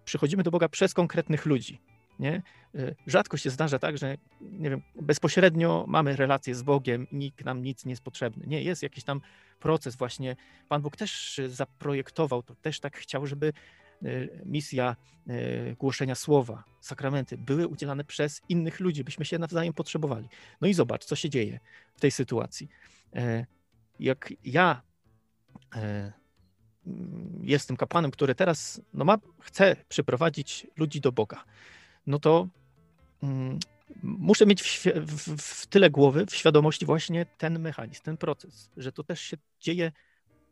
[0.05, 1.81] przychodzimy do Boga przez konkretnych ludzi.
[2.18, 2.42] Nie?
[2.75, 7.62] Y, Rzadko się zdarza tak, że nie wiem, bezpośrednio mamy relację z Bogiem, nikt nam
[7.62, 8.47] nic nie jest potrzebny.
[8.47, 9.21] Nie, jest jakiś tam
[9.61, 10.37] proces właśnie.
[10.68, 13.53] Pan Bóg też zaprojektował to, też tak chciał, żeby
[14.03, 14.97] y, misja
[15.29, 20.29] y, głoszenia słowa, sakramenty były udzielane przez innych ludzi, byśmy się nawzajem potrzebowali.
[20.61, 21.61] No i zobacz, co się dzieje
[21.95, 22.68] w tej sytuacji.
[23.14, 23.46] E,
[24.01, 24.83] Jak ja
[25.77, 26.12] e,
[27.40, 31.44] jestem kapłanem, który teraz no ma, chce przyprowadzić ludzi do Boga,
[32.07, 32.48] no to
[33.22, 33.59] mm,
[34.03, 38.92] muszę mieć w, w, w tyle głowy, w świadomości właśnie ten mechanizm, ten proces, że
[38.92, 39.92] to też się dzieje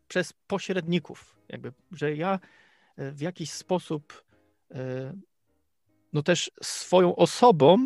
[0.07, 2.39] przez pośredników, jakby, że ja
[2.97, 4.25] e, w jakiś sposób
[6.13, 7.85] no też swoją osobą,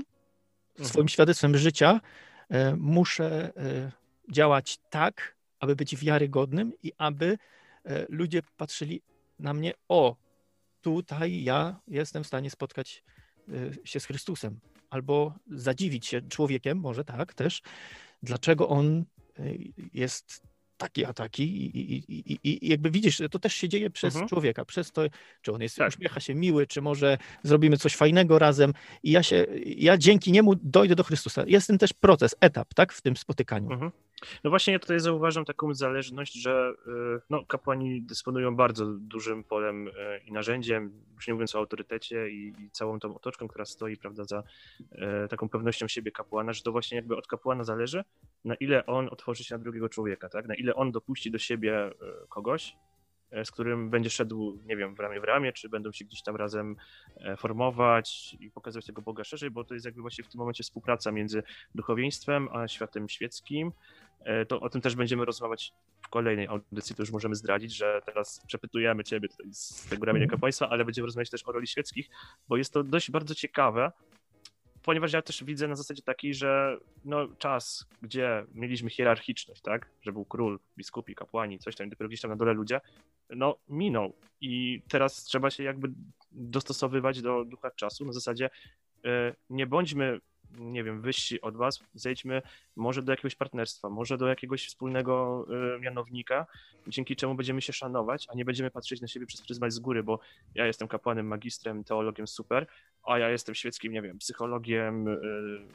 [0.81, 2.01] swoim świadectwem życia
[2.77, 3.53] muszę
[4.31, 7.37] działać tak, aby być wiarygodnym i aby
[7.85, 9.01] e, ludzie patrzyli
[9.39, 10.15] na mnie, o,
[10.81, 13.03] tutaj ja jestem w stanie spotkać
[13.49, 14.59] e, się z Chrystusem,
[14.89, 17.61] albo zadziwić się człowiekiem, może tak też,
[18.23, 19.05] dlaczego on
[19.39, 19.43] e,
[19.93, 20.41] jest
[20.77, 21.95] taki a taki i, i,
[22.33, 24.29] i, i- jakby widzisz, to też się dzieje przez Mhm.
[24.29, 25.01] człowieka, przez to,
[25.41, 25.87] czy on jest, Tak.
[25.89, 30.55] uśmiecha się miły, czy może zrobimy coś fajnego razem i ja się, ja dzięki niemu
[30.55, 31.43] dojdę do Chrystusa.
[31.47, 33.71] Jest ten też proces, etap, tak, w tym spotykaniu.
[33.71, 33.91] Mhm.
[34.43, 39.87] No właśnie ja tutaj zauważam taką zależność, że y, no, kapłani dysponują bardzo dużym polem
[39.87, 39.91] y,
[40.25, 44.23] i narzędziem, już nie mówiąc o autorytecie i, i całą tą otoczką, która stoi prawda,
[44.23, 44.43] za
[44.79, 48.03] y, taką pewnością siebie kapłana, że to właśnie jakby od kapłana zależy,
[48.45, 50.47] na ile on otworzy się na drugiego człowieka, tak?
[50.47, 51.91] na ile on dopuści do siebie
[52.29, 52.75] kogoś,
[53.43, 56.35] z którym będzie szedł, nie wiem, w ramię w ramię, czy będą się gdzieś tam
[56.35, 56.75] razem
[57.17, 60.63] e, formować i pokazywać tego Boga szerzej, bo to jest jakby właśnie w tym momencie
[60.63, 61.43] współpraca między
[61.75, 63.71] duchowieństwem a światem świeckim.
[64.25, 68.01] E, To o tym też będziemy rozmawiać w kolejnej audycji, to już możemy zdradzić, że
[68.05, 72.09] teraz przepytujemy Ciebie z tego ramienia kapłaństwa, ale będziemy rozmawiać też o roli świeckich,
[72.47, 73.91] bo jest to dość bardzo ciekawe,
[74.83, 80.11] ponieważ ja też widzę na zasadzie takiej, że no, czas, gdzie mieliśmy hierarchiczność, tak, że
[80.11, 82.81] był król, biskupi, kapłani, coś tam, dopiero gdzieś tam na dole ludzie,
[83.29, 84.13] no minął.
[84.41, 85.91] I teraz trzeba się jakby
[86.31, 88.49] dostosowywać do ducha czasu na zasadzie
[89.05, 90.19] e, nie bądźmy,
[90.51, 92.41] nie wiem, wyżsi od was, zejdźmy
[92.75, 96.47] może do jakiegoś partnerstwa, może do jakiegoś wspólnego e, mianownika,
[96.87, 100.03] dzięki czemu będziemy się szanować, a nie będziemy patrzeć na siebie przez pryzmat z góry,
[100.03, 100.19] bo
[100.55, 102.67] ja jestem kapłanem, magistrem, teologiem, super,
[103.03, 105.17] a ja jestem świeckim, nie wiem, psychologiem, e,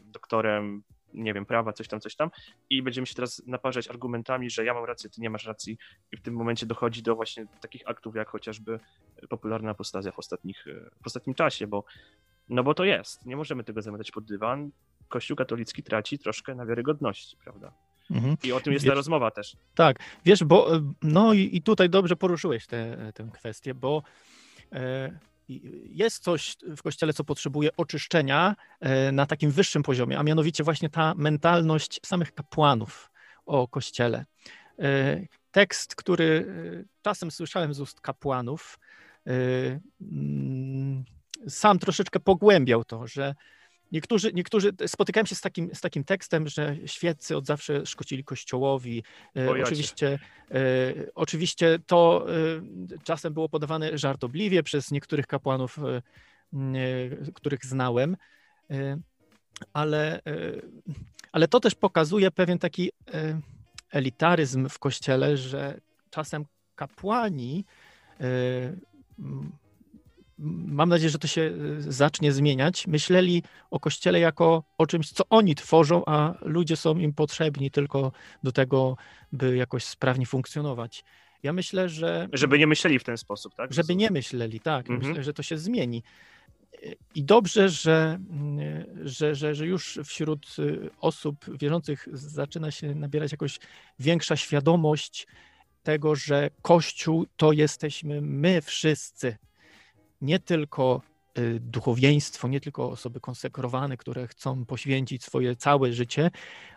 [0.04, 0.82] doktorem,
[1.14, 2.30] nie wiem, prawa, coś tam, coś tam
[2.70, 5.78] i będziemy się teraz naparzać argumentami, że ja mam rację, ty nie masz racji
[6.12, 8.80] i w tym momencie dochodzi do właśnie takich aktów, jak chociażby
[9.28, 11.84] popularna apostazja w, ostatnich, e, w ostatnim czasie, bo
[12.50, 14.70] no bo to jest, nie możemy tego zamiatać pod dywan.
[15.08, 17.72] Kościół katolicki traci troszkę na wiarygodności, prawda?
[18.10, 18.36] Mhm.
[18.42, 19.56] I o tym jest ta Wiesz- rozmowa też.
[19.74, 24.02] Tak, wiesz, bo e, no i, i tutaj dobrze poruszyłeś tę tę kwestię, bo
[24.72, 25.18] e,
[25.84, 30.88] jest coś w kościele, co potrzebuje oczyszczenia e, na takim wyższym poziomie, a mianowicie właśnie
[30.90, 33.10] ta mentalność samych kapłanów
[33.46, 34.24] o kościele.
[34.78, 36.46] E, Tekst, który
[36.80, 38.78] e, czasem słyszałem z ust kapłanów,
[39.26, 39.30] e,
[41.48, 43.34] sam troszeczkę pogłębiał to, że
[43.92, 49.02] Niektórzy, niektórzy spotykałem się z takim, z takim tekstem, że świeccy od zawsze szkocili kościołowi.
[49.36, 50.18] E, oczywiście,
[50.50, 50.56] e,
[51.14, 58.16] oczywiście to e, czasem było podawane żartobliwie przez niektórych kapłanów, e, e, których znałem,
[58.70, 58.98] e,
[59.72, 60.20] ale,
[61.32, 62.90] ale to też pokazuje pewien taki
[63.90, 66.44] elitaryzm w kościele, że czasem
[66.76, 67.64] kapłani
[70.66, 75.24] mam nadzieję, że to się e, zacznie zmieniać, myśleli o Kościele jako o czymś, co
[75.30, 78.96] oni tworzą, a ludzie są im potrzebni tylko do tego,
[79.32, 81.04] by jakoś sprawnie funkcjonować.
[81.42, 83.72] Ja myślę, że Żeby nie myśleli w ten sposób, tak?
[83.72, 85.08] żeby nie myśleli, tak, Mhm.
[85.08, 86.02] myślę, że to się zmieni.
[87.14, 93.32] I dobrze, że, mm, że, że, że już wśród y, osób wierzących zaczyna się nabierać
[93.32, 93.58] jakoś
[93.98, 95.26] większa świadomość
[95.82, 99.36] tego, że Kościół to jesteśmy my wszyscy.
[100.20, 101.02] Nie tylko
[101.38, 106.30] y, duchowieństwo, nie tylko osoby konsekrowane, które chcą poświęcić swoje całe życie,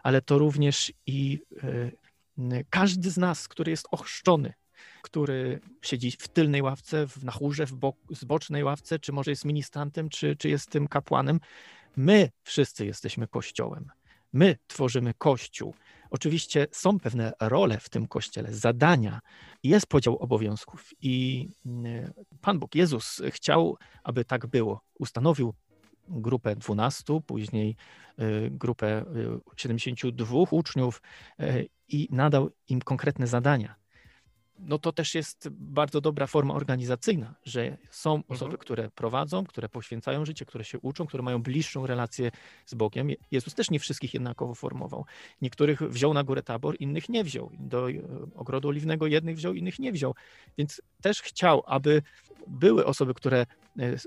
[0.03, 4.53] ale to również i y, każdy z nas, który jest ochrzczony,
[5.01, 9.45] który siedzi w tylnej ławce, w, na chórze, w bok, zbocznej ławce, czy może jest
[9.45, 11.39] ministrantem, czy, czy jest tym kapłanem.
[11.95, 13.91] My wszyscy jesteśmy Kościołem.
[14.33, 15.73] My tworzymy Kościół.
[16.13, 19.19] Oczywiście są pewne role w tym Kościele, zadania,
[19.63, 24.81] jest podział obowiązków i mm, Pan Bóg, Jezus chciał, aby tak było.
[24.99, 25.53] Ustanowił
[26.07, 27.75] grupę 12, później
[28.19, 29.05] y, grupę
[29.57, 31.01] 72 y, uczniów
[31.39, 33.82] y, i nadał im konkretne zadania
[34.67, 38.33] no to też jest bardzo dobra forma organizacyjna, że są mhm.
[38.35, 42.31] osoby, które prowadzą, które poświęcają życie, które się uczą, które mają bliższą relację
[42.65, 43.09] z Bogiem.
[43.31, 45.05] Jezus też nie wszystkich jednakowo formował.
[45.41, 47.51] Niektórych wziął na górę tabor, innych nie wziął.
[47.59, 47.93] Do e,
[48.35, 50.15] ogrodu oliwnego jednych wziął, innych nie wziął.
[50.57, 52.01] Więc też chciał, aby
[52.47, 53.45] były osoby, które
[53.79, 53.97] e,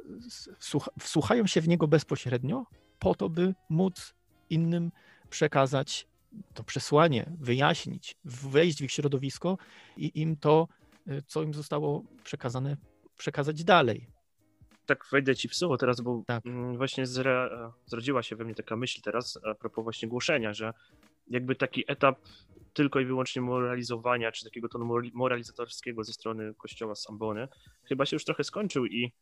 [1.00, 2.66] wsłuchają się w niego bezpośrednio,
[2.98, 4.14] po to, by móc
[4.50, 4.92] innym
[5.30, 6.06] przekazać
[6.54, 9.58] to przesłanie wyjaśnić, wejść w ich środowisko
[9.96, 10.68] i im to,
[11.08, 12.76] y, co im zostało przekazane,
[13.16, 14.06] przekazać dalej.
[14.86, 16.46] Tak wejdę ci w słowo teraz, bo tak.
[16.46, 17.50] Mm, właśnie zre,
[17.86, 20.72] zrodziła się we mnie taka myśl teraz a propos właśnie głoszenia, że
[21.28, 22.18] jakby taki etap
[22.72, 27.48] tylko i wyłącznie moralizowania, czy takiego tonu moralizatorskiego ze strony kościoła Sambony
[27.84, 29.12] chyba się już trochę skończył i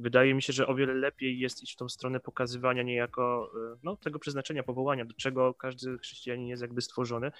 [0.00, 3.76] wydaje mi się, że o wiele lepiej jest iść w tą stronę pokazywania niejako e,
[3.82, 7.32] no, tego przeznaczenia, powołania, do czego każdy chrześcijanin jest jakby stworzony,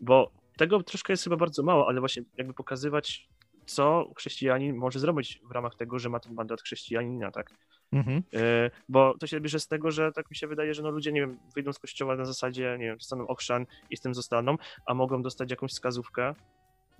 [0.00, 3.28] bo tego troszkę jest chyba bardzo mało, ale właśnie jakby pokazywać,
[3.66, 7.50] co chrześcijanin może zrobić w ramach tego, że ma ten mandat chrześcijanina, tak?
[7.92, 8.22] Mhm.
[8.34, 11.12] E, bo to się bierze z tego, że tak mi się wydaje, że no ludzie,
[11.12, 14.56] nie wiem, wyjdą z kościoła na zasadzie, nie wiem, dostaną ochrzan i z tym zostaną,
[14.86, 16.34] a mogą dostać jakąś wskazówkę,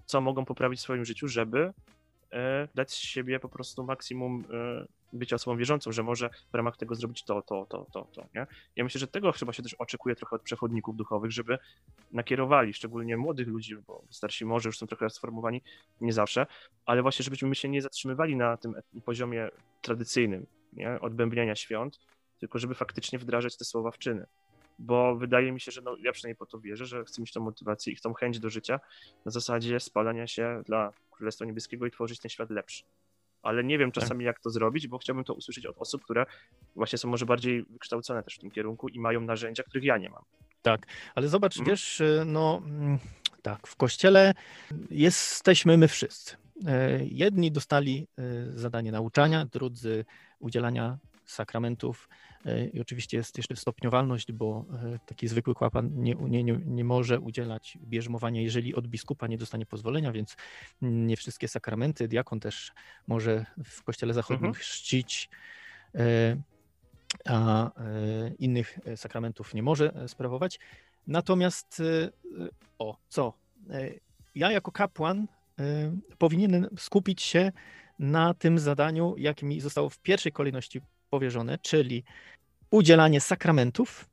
[0.07, 1.73] co mogą poprawić w swoim życiu, żeby
[2.75, 6.95] dać z siebie po prostu maksimum e, bycia osobą wierzącą, że może w ramach tego
[6.95, 8.47] zrobić to, to, to, to, to, nie?
[8.77, 11.59] Ja myślę, że tego chyba się też oczekuje trochę od przechodników duchowych, żeby
[12.13, 15.63] nakierowali, szczególnie młodych ludzi, bo starsi może już są trochę sformowani,
[16.01, 16.47] nie zawsze,
[16.87, 19.49] ale właśnie, żebyśmy się nie zatrzymywali na tym poziomie
[19.83, 21.01] tradycyjnym, nie?
[21.01, 22.01] Odbębniania świąt,
[22.41, 24.27] tylko żeby faktycznie wdrażać te słowa w czyny
[24.79, 27.41] bo wydaje mi się, że no, ja przynajmniej po to wierzę, że chcę mieć tą
[27.41, 28.81] motywację i tą chęć do życia
[29.25, 32.85] na zasadzie spalania się dla Królestwa Niebieskiego i tworzyć ten świat lepszy.
[33.43, 34.03] Ale nie wiem tak.
[34.03, 36.27] czasami, jak to zrobić, bo chciałbym to usłyszeć od osób, które
[36.77, 40.11] właśnie są może bardziej wykształcone też w tym kierunku i mają narzędzia, których ja nie
[40.11, 40.23] mam.
[40.63, 41.71] Tak, ale zobacz, mhm.
[41.75, 42.99] wiesz, no mm,
[43.43, 44.35] tak, w kościele
[44.91, 46.37] jesteśmy my wszyscy.
[46.67, 48.23] E, jedni dostali e,
[48.53, 50.05] zadanie nauczania, drudzy
[50.39, 52.09] udzielania sakramentów,
[52.73, 57.21] I oczywiście jest jeszcze stopniowalność, bo e, taki zwykły kłapan nie, nie, nie, nie może
[57.21, 60.37] udzielać bierzmowania, jeżeli od biskupa nie dostanie pozwolenia, więc
[60.83, 62.09] nie wszystkie sakramenty.
[62.09, 62.73] Diakon też
[63.07, 64.55] może w kościele zachodnim mhm.
[64.55, 65.29] chrzcić,
[65.95, 66.37] e,
[67.29, 67.71] a
[68.39, 70.61] innych sakramentów nie może sprawować.
[71.07, 71.83] Natomiast
[72.79, 73.33] o co?
[74.35, 75.27] Ja jako kapłan
[76.19, 77.53] powinienem skupić się
[77.99, 80.81] na tym zadaniu, jakie mi zostało w pierwszej kolejności
[81.15, 82.05] powierzone, czyli
[82.71, 84.11] udzielanie sakramentów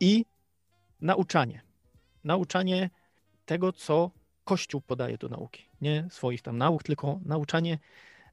[0.00, 0.24] i
[1.00, 1.62] nauczanie.
[2.24, 2.90] Nauczanie
[3.46, 4.10] tego, co
[4.44, 5.62] Kościół podaje do nauki.
[5.80, 7.78] Nie swoich tam nauk, tylko nauczanie,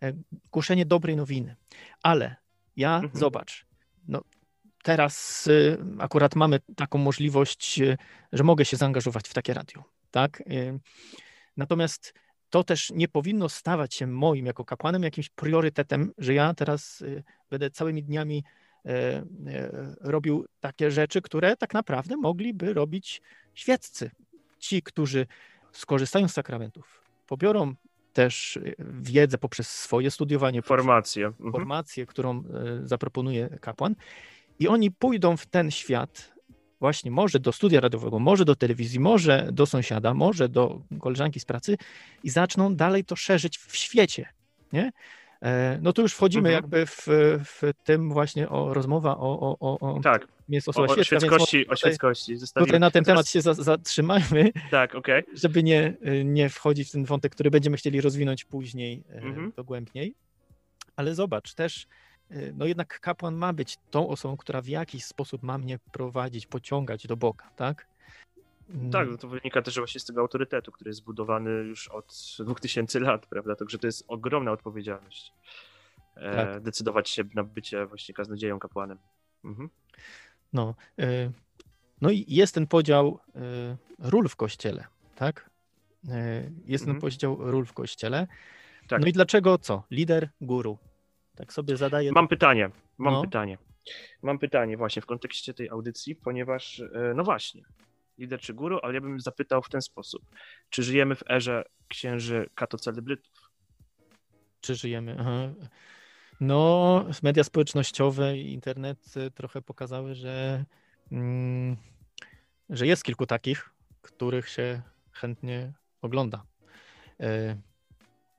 [0.04, 0.14] e,
[0.52, 1.56] głoszenie dobrej nowiny.
[2.04, 2.36] Ale
[2.76, 3.20] ja, mhm.
[3.20, 3.66] zobacz,
[4.08, 4.22] no,
[4.84, 7.98] teraz y, akurat mamy taką możliwość, y,
[8.34, 10.42] że mogę się zaangażować w takie radio, tak?
[10.42, 10.80] Y,
[11.58, 12.14] natomiast
[12.52, 17.04] to też nie powinno stawać się moim jako kapłanem jakimś priorytetem, że ja teraz
[17.50, 18.44] będę całymi dniami
[18.86, 23.22] E, e, robił takie rzeczy, które tak naprawdę mogliby robić
[23.54, 24.12] świeccy.
[24.60, 25.28] Ci, którzy
[25.72, 27.74] skorzystają z sakramentów, pobiorą
[28.14, 31.52] też wiedzę poprzez swoje studiowanie, formację, mhm.
[31.52, 32.44] formację, którą e,
[32.88, 33.96] zaproponuje kapłan,
[34.60, 36.34] i oni pójdą w ten świat,
[36.82, 41.46] właśnie może do studia radiowego, może do telewizji, może do sąsiada, może do koleżanki z
[41.46, 41.78] pracy
[42.24, 44.26] i zaczną dalej to szerzyć w świecie.
[44.74, 44.92] Nie?
[45.42, 46.64] E, no to już wchodzimy mhm.
[46.64, 47.08] jakby w,
[47.46, 50.28] w tym właśnie o rozmowa o, o, o, o tak.
[50.50, 52.40] jest osoba o, o świeckości, o świeckości.
[52.40, 55.24] Tutaj, tutaj na ten temat się za, zatrzymajmy, tak, okay.
[55.34, 55.94] żeby nie,
[56.26, 59.52] nie wchodzić w ten wątek, który będziemy chcieli rozwinąć później e, mhm.
[59.56, 60.14] dogłębniej.
[60.96, 61.88] Ale zobacz, też
[62.54, 67.08] no jednak kapłan ma być tą osobą, która w jakiś sposób ma mnie prowadzić, pociągać
[67.08, 67.88] do Boga, tak?
[68.92, 73.00] Tak, no to wynika też właśnie z tego autorytetu, który jest zbudowany już od 2000
[73.00, 73.56] lat, prawda?
[73.56, 75.34] Także to jest ogromna odpowiedzialność.
[76.16, 76.64] e, Tak.
[76.64, 78.98] decydować się na bycie właśnie kaznodzieją, kapłanem.
[79.46, 79.70] Mhm.
[80.54, 81.32] No, y,
[82.02, 83.20] no i jest ten podział
[84.00, 85.50] ról w kościele, tak?
[86.66, 87.02] Jest ten Mhm.
[87.02, 88.28] podział ról w kościele.
[88.88, 89.02] Tak.
[89.02, 89.84] No i dlaczego co?
[89.92, 90.78] Lider, guru.
[91.42, 92.12] Tak sobie zadaję.
[92.12, 93.22] Mam pytanie, mam No.
[93.22, 93.58] pytanie.
[94.22, 97.64] Mam pytanie właśnie w kontekście tej audycji, ponieważ, e, no właśnie,
[98.18, 100.22] lider czy guru, ale ja bym zapytał w ten sposób.
[100.70, 103.52] Czy żyjemy w erze księży katocelebrytów?
[104.62, 105.16] czy żyjemy.
[105.20, 105.32] Aha.
[106.42, 110.66] No, media społecznościowe i internet y, trochę pokazały, że,
[111.12, 111.78] mm,
[112.70, 113.70] że jest kilku takich,
[114.02, 114.82] których się
[115.12, 116.46] chętnie ogląda.
[117.20, 117.58] E,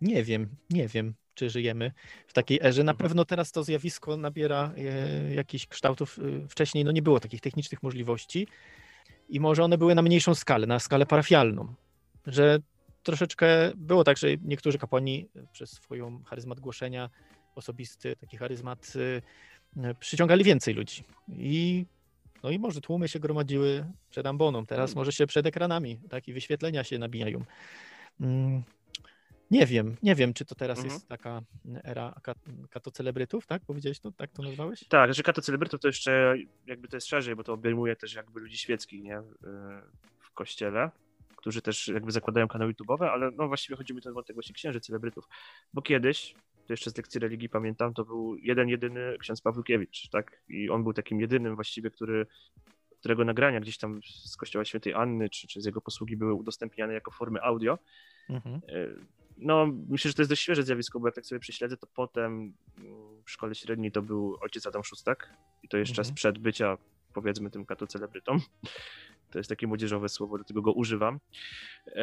[0.01, 1.93] Nie wiem, nie wiem, czy żyjemy
[2.27, 2.85] w takiej erze.
[2.85, 3.09] Na Mhm.
[3.09, 6.19] pewno teraz to zjawisko nabiera e, jakichś kształtów.
[6.19, 8.47] y, Wcześniej no nie było takich technicznych możliwości
[9.29, 11.75] i może one były na mniejszą skalę, na skalę parafialną,
[12.27, 12.59] że
[13.03, 17.11] troszeczkę było tak, że niektórzy kapłani przez swoją charyzmat głoszenia
[17.55, 19.23] osobisty, taki charyzmat y,
[20.01, 21.05] przyciągali więcej ludzi.
[21.29, 21.87] I
[22.43, 26.33] no i może tłumy się gromadziły przed amboną, teraz może się przed ekranami, tak, i
[26.33, 27.45] wyświetlenia się nabijają.
[29.53, 30.95] Nie wiem, nie wiem, czy to teraz Mhm.
[30.95, 31.43] jest taka
[31.85, 33.63] era kat- katocelebrytów, tak?
[33.67, 34.13] Powiedziałeś to?
[34.13, 34.85] Tak to nazwałeś?
[34.89, 36.35] Tak, że katocelebrytów to jeszcze
[36.67, 39.23] jakby to jest szerzej, bo to obejmuje też jakby ludzi świeckich, nie?
[40.19, 40.91] W kościele,
[41.37, 44.81] którzy też jakby zakładają kanały YouTube'owe, ale no właściwie chodzi mi ten wątek właśnie księży
[44.81, 45.25] celebrytów,
[45.73, 46.35] bo kiedyś,
[46.67, 50.43] to jeszcze z lekcji religii pamiętam, to był jeden, jedyny ksiądz Pawłkiewicz, tak?
[50.49, 52.27] I on był takim jedynym właściwie, który
[53.01, 56.95] którego nagrania gdzieś tam z kościoła świętej Anny, czy, czy z jego posługi były udostępniane
[56.95, 57.79] jako formy audio.
[58.29, 58.61] Mhm.
[59.43, 62.55] No, myślę, że to jest dość świeże zjawisko, bo jak tak sobie prześledzę, to potem
[62.79, 66.05] mm, w szkole średniej to był ojciec Adam Szóstak i to jeszcze Mhm.
[66.15, 66.79] sprzed bycia,
[67.15, 68.37] powiedzmy, tym katocelebrytą.
[69.31, 71.21] To jest takie młodzieżowe słowo, dlatego go używam.
[71.87, 72.03] E,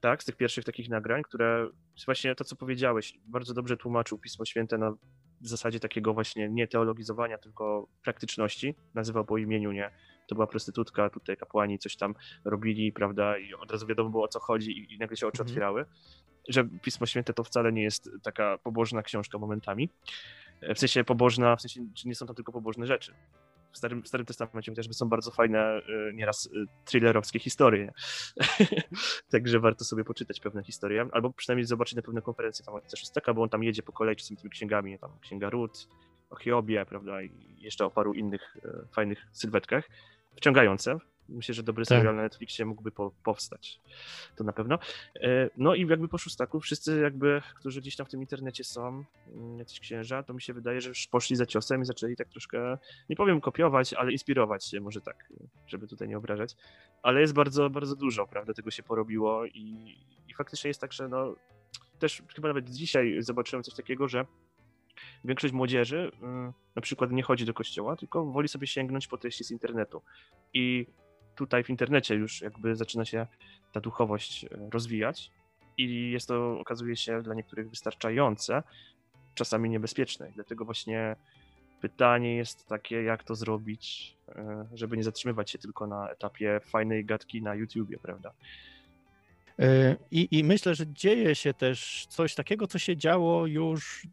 [0.00, 1.68] tak, z tych pierwszych takich nagrań, które
[2.04, 4.94] właśnie to, co powiedziałeś, bardzo dobrze tłumaczył Pismo Święte na
[5.40, 8.74] zasadzie takiego właśnie nie teologizowania, tylko praktyczności.
[8.94, 9.90] Nazywał po imieniu, nie?
[10.28, 12.14] To była prostytutka, tutaj kapłani coś tam
[12.44, 15.42] robili, prawda, i od razu wiadomo było o co chodzi i, i nagle się oczy
[15.42, 15.48] Mhm.
[15.48, 15.84] otwierały.
[16.48, 19.90] Że Pismo Święte to wcale nie jest taka pobożna książka momentami.
[20.60, 23.14] E, W sensie pobożna, w sensie, nie są to tylko pobożne rzeczy.
[23.72, 27.92] W Starym, w Starym Testamencie chociażby są bardzo fajne, y, nieraz y, thrillerowskie historie.
[29.32, 33.34] Także warto sobie poczytać pewne historie, albo przynajmniej zobaczyć na pewne konferencje tam ojca Szóstaka,
[33.34, 35.88] bo on tam jedzie po kolei czasami tymi księgami, tam Księga Rut,
[36.30, 39.88] o Hiobie, prawda, i jeszcze o paru innych e, fajnych sylwetkach.
[40.36, 40.98] Wciągające.
[41.28, 41.88] Myślę, że dobry Tak.
[41.98, 43.80] serial na Netflixie mógłby po, powstać.
[44.36, 44.78] To na pewno.
[45.20, 49.04] E, No i jakby po szóstaku, wszyscy jakby, którzy gdzieś tam w tym internecie są,
[49.28, 52.28] mm, jacyś księża, to mi się wydaje, że już poszli za ciosem i zaczęli tak
[52.28, 55.32] troszkę, nie powiem kopiować, ale inspirować się, może tak,
[55.66, 56.56] żeby tutaj nie obrażać.
[57.02, 59.96] Ale jest bardzo, bardzo dużo, prawda, tego się porobiło i,
[60.28, 61.34] i faktycznie jest tak, że no,
[61.98, 64.26] też chyba nawet dzisiaj zobaczyłem coś takiego, że
[65.24, 69.44] większość młodzieży mm, na przykład nie chodzi do kościoła, tylko woli sobie sięgnąć po treści
[69.44, 70.02] z internetu.
[70.54, 70.86] I
[71.46, 73.26] tutaj w internecie już jakby zaczyna się
[73.72, 75.30] ta duchowość e, rozwijać
[75.78, 78.62] i jest to, okazuje się, dla niektórych wystarczające,
[79.34, 80.30] czasami niebezpieczne.
[80.30, 81.16] I dlatego właśnie
[81.80, 87.04] pytanie jest takie, jak to zrobić, e, żeby nie zatrzymywać się tylko na etapie fajnej
[87.04, 88.32] gadki na YouTubie, prawda?
[89.60, 94.06] Y, I, I myślę, że dzieje się też coś takiego, co się działo już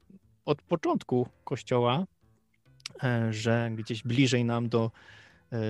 [0.46, 2.06] od początku Kościoła,
[3.04, 5.19] e, że gdzieś bliżej nam do e,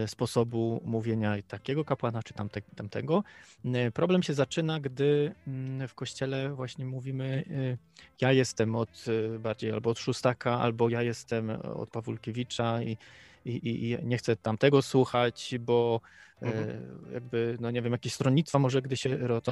[0.08, 3.24] sposobu mówienia takiego kapłana czy tamte, tamtego.
[3.66, 7.78] E, Problem się zaczyna, gdy mm, w Kościele właśnie mówimy e,
[8.22, 9.06] ja jestem od
[9.36, 12.98] e, bardziej albo od Szóstaka, albo ja jestem od Pawłkiewicza i,
[13.46, 16.02] i, i- nie chcę tamtego słuchać, bo
[16.42, 17.14] e, Mhm.
[17.14, 19.52] jakby, no nie wiem, jakieś stronnictwa może gdy się rodzą.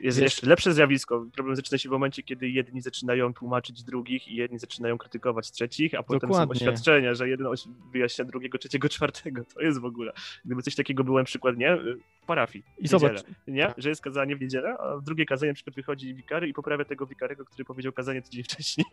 [0.00, 1.26] Jest Wiesz- jeszcze lepsze zjawisko.
[1.34, 5.94] Problem zaczyna się w momencie, kiedy jedni zaczynają tłumaczyć drugich i jedni zaczynają krytykować trzecich,
[5.94, 6.52] a potem są Dokładnie.
[6.54, 7.46] oświadczenia, że jeden
[7.92, 9.42] wyjaśnia drugiego, trzeciego, czwartego.
[9.54, 10.12] To jest w ogóle.
[10.44, 11.76] Gdyby coś takiego było na przykład, nie?
[12.22, 12.64] W parafii.
[12.78, 13.74] I zobacz, Nie?
[13.76, 16.84] Że jest kazanie w niedzielę, a w drugie kazanie na przykład wychodzi wikary i poprawia
[16.84, 18.86] tego wikarego, który powiedział kazanie tydzień wcześniej.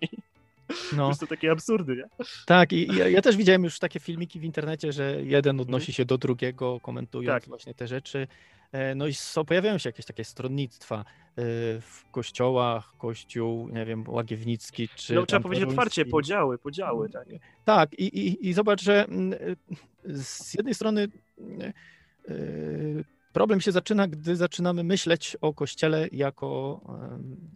[0.98, 2.26] No, Jest to takie absurdy, nie?
[2.46, 5.94] tak, i, i ja, ja też widziałem już takie filmiki w internecie, że jeden odnosi
[5.94, 7.42] się do drugiego, komentując Mhm.
[7.42, 7.50] Tak.
[7.50, 8.28] właśnie te rzeczy.
[8.72, 11.04] E, No i są, pojawiają się jakieś takie stronnictwa e,
[11.82, 15.14] w kościołach, kościół, nie wiem, Łagiewnicki czy.
[15.16, 17.28] No trzeba powiedzieć otwarcie, podziały, podziały, tak.
[17.66, 19.40] Tak, i, i, i zobacz, że mm,
[20.06, 21.08] z jednej strony
[23.34, 26.82] problem się zaczyna, gdy zaczynamy myśleć o kościele jako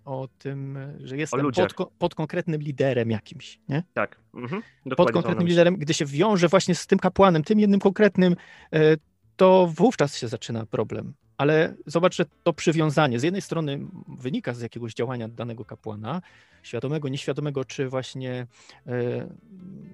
[0.06, 3.84] o tym, że jestem pod, pod konkretnym liderem jakimś, nie?
[3.94, 4.20] Tak.
[4.34, 4.62] Mhm.
[4.98, 8.36] Pod konkretnym liderem, gdy się wiąże właśnie z tym kapłanem, tym jednym konkretnym,
[8.74, 8.98] e,
[9.38, 11.14] to wówczas się zaczyna problem.
[11.38, 16.22] Ale zobacz, że to przywiązanie z jednej strony wynika z jakiegoś działania danego kapłana,
[16.64, 18.48] świadomego, nieświadomego, czy właśnie
[18.88, 19.28] e,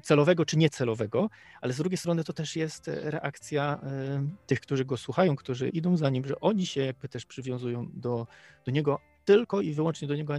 [0.02, 1.30] celowego, czy niecelowego,
[1.62, 5.98] ale z drugiej strony to też jest reakcja e, tych, którzy go słuchają, którzy idą
[5.98, 8.28] za nim, że oni się jakby też przywiązują do,
[8.66, 10.38] do niego tylko i wyłącznie do niego, a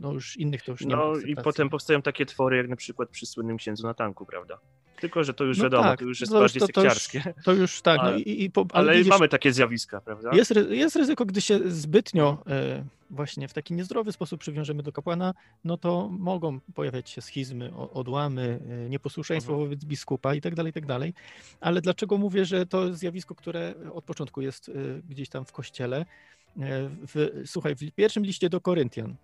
[0.00, 2.76] no już innych to już nie ma No i potem powstają takie twory, jak na
[2.76, 4.58] przykład przy słynnym księdzu na tanku, prawda?
[5.00, 6.92] Tylko, że to już No wiadomo, tak, to już jest to bardziej to- to już-
[6.92, 7.34] sekciarskie.
[7.44, 10.30] To już tak, no Ale- i, i po, ale, Ale widzisz, mamy takie zjawiska, prawda?
[10.32, 15.34] Jest, jest ryzyko, gdy się zbytnio e, właśnie w taki niezdrowy sposób przywiążemy do kapłana,
[15.64, 19.68] no to mogą pojawiać się schizmy, odłamy, e, nieposłuszeństwo Mhm.
[19.70, 21.14] wobec biskupa i tak dalej, i tak dalej.
[21.60, 24.72] Ale dlaczego mówię, że to zjawisko, które od początku jest e,
[25.08, 26.06] gdzieś tam w kościele?
[26.56, 29.16] E, W, słuchaj, w pierwszym liście do Koryntian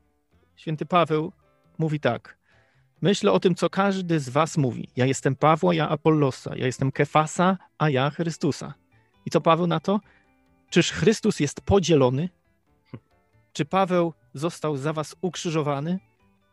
[0.57, 1.33] święty Paweł
[1.79, 2.39] mówi tak.
[3.03, 4.89] Myślę o tym, co każdy z was mówi.
[4.97, 8.74] Ja jestem Pawła, ja Apollosa, ja jestem Kefasa, a ja Chrystusa.
[9.27, 10.01] I co Paweł na to?
[10.70, 12.29] Czyż Chrystus jest podzielony?
[13.53, 15.99] Czy Paweł został za was ukrzyżowany?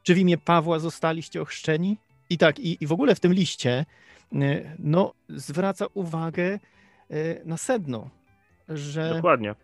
[0.03, 1.97] Czy w imię Pawła zostaliście ochrzczeni?
[2.29, 3.85] I tak, i, i w ogóle w tym liście
[4.33, 6.59] e, no, zwraca uwagę
[7.09, 8.09] e, na sedno,
[8.69, 9.55] że Dokładnie.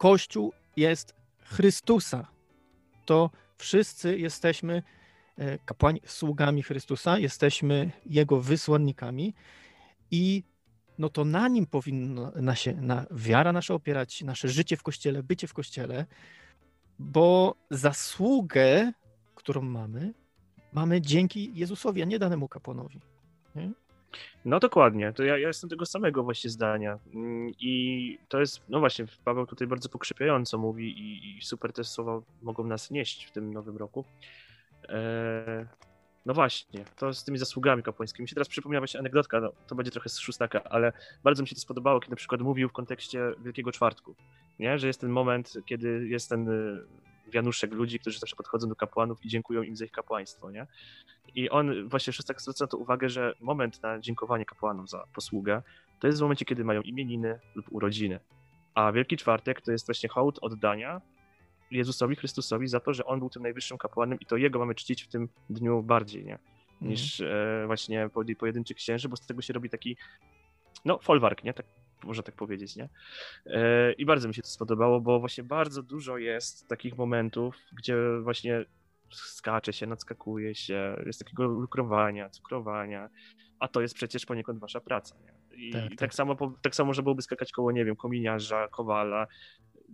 [0.00, 2.26] Kościół jest Chrystusa.
[3.06, 4.82] To wszyscy jesteśmy
[5.38, 9.34] e, kapłani, sługami Chrystusa, jesteśmy Jego wysłannikami
[10.10, 10.42] i
[10.98, 15.22] no to na nim powinna na się, na wiara nasza opierać, nasze życie w Kościele,
[15.22, 16.06] bycie w Kościele,
[16.98, 18.92] bo zasługę,
[19.34, 20.14] którą mamy,
[20.72, 23.00] mamy dzięki Jezusowi, a nie danemu kapłanowi.
[24.44, 26.98] No dokładnie, to ja, ja jestem tego samego właśnie zdania.
[27.14, 31.84] Mm, I to jest, no właśnie, Paweł tutaj bardzo pokrzepiająco mówi i, i super te
[31.84, 34.04] słowa mogą nas nieść w tym nowym roku.
[34.88, 35.66] E,
[36.26, 38.24] no właśnie, to z tymi zasługami kapłańskimi.
[38.24, 40.92] Mi się teraz przypomniała właśnie anegdotka, no, to będzie trochę z szóstaka, ale
[41.24, 44.14] bardzo mi się to spodobało, kiedy na przykład mówił w kontekście Wielkiego Czwartku,
[44.58, 44.78] nie?
[44.78, 46.84] że jest ten moment, kiedy jest ten y,
[47.30, 50.66] wianuszek ludzi, którzy zawsze podchodzą do kapłanów i dziękują im za ich kapłaństwo, nie?
[51.34, 55.62] I on właśnie szóstak zwraca na to uwagę, że moment na dziękowanie kapłanom za posługę
[56.00, 58.20] to jest w momencie, kiedy mają imieniny lub urodziny.
[58.74, 61.00] A Wielki Czwartek to jest właśnie hołd oddania
[61.70, 65.02] Jezusowi Chrystusowi za to, że On był tym najwyższym kapłanem i to Jego mamy czcić
[65.02, 66.38] w tym dniu bardziej, nie?
[66.80, 69.96] Niż e, właśnie pojedyn- pojedynczych księży, bo z tego się robi taki,
[70.84, 71.54] no, folwark, nie?
[71.54, 71.66] Tak,
[72.04, 72.88] można tak powiedzieć, nie?
[73.46, 77.96] E, I bardzo mi się to spodobało, bo właśnie bardzo dużo jest takich momentów, gdzie
[78.22, 78.64] właśnie
[79.10, 83.08] skacze się, nadskakuje się, jest takiego lukrowania, cukrowania,
[83.58, 85.40] a to jest przecież poniekąd wasza praca, nie?
[85.66, 86.14] I Tak, tak, tak.
[86.14, 89.26] samo tak samo, że byłoby skakać koło, nie wiem, kominiarza, kowala,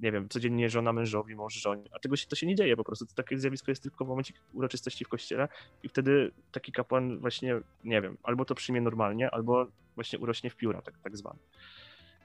[0.02, 2.84] nie wiem, codziennie żona mężowi, mąż żonie, a tego się, to się nie dzieje po
[2.84, 5.48] prostu, to takie zjawisko jest tylko w momencie uroczystości w kościele
[5.82, 10.57] i wtedy taki kapłan właśnie, nie wiem, albo to przyjmie normalnie, albo właśnie urośnie w
[10.57, 11.38] pióra, tak, tak zwane.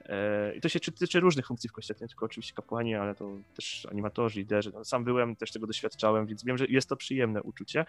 [0.06, 3.30] E, I to się tyczy różnych funkcji w kościele, nie tylko oczywiście kapłani, ale to
[3.56, 4.70] też animatorzy, liderzy.
[4.74, 7.84] No, sam byłem, też tego doświadczałem, więc wiem, że jest to przyjemne uczucie,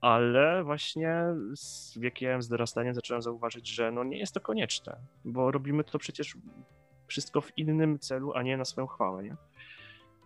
[0.00, 1.24] ale właśnie
[1.54, 5.98] z wiekiem, z dorastaniem zacząłem zauważyć, że no nie jest to konieczne, bo robimy to
[5.98, 6.36] przecież
[7.06, 9.36] wszystko w innym celu, a nie na swoją chwałę, nie?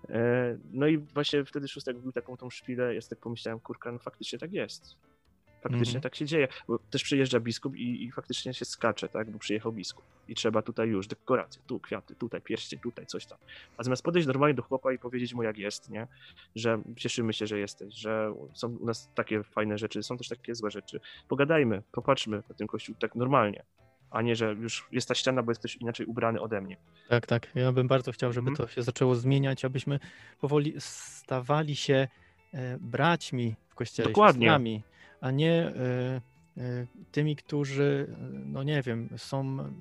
[0.09, 3.99] E, No i właśnie wtedy szóstek był taką tą szpilę, ja tak pomyślałem, kurka, no
[3.99, 4.97] faktycznie tak jest.
[5.63, 6.01] Faktycznie Mhm.
[6.03, 9.73] tak się dzieje, bo też przyjeżdża biskup i, i faktycznie się skacze, tak, bo przyjechał
[9.73, 13.39] biskup i trzeba tutaj już dekoracje, tu kwiaty, tutaj pierścień, tutaj coś tam.
[13.77, 16.07] A zamiast podejść normalnie do chłopa i powiedzieć mu jak jest, nie,
[16.55, 20.55] że cieszymy się, że jesteś, że są u nas takie fajne rzeczy, są też takie
[20.55, 23.63] złe rzeczy, pogadajmy, popatrzmy na ten kościół tak normalnie,
[24.11, 26.77] a nie, że już jest ta ściana, bo jesteś inaczej ubrany ode mnie.
[27.09, 27.49] Tak, tak.
[27.55, 28.69] Ja bym bardzo chciał, żeby Mhm.
[28.69, 30.01] to się zaczęło zmieniać, abyśmy
[30.41, 32.09] powoli stawali się
[32.55, 34.47] e, braćmi w kościele, Dokładnie.
[34.47, 34.83] siostrami,
[35.21, 35.73] a nie e,
[36.57, 39.73] e, tymi, którzy, e, no nie wiem, są mm,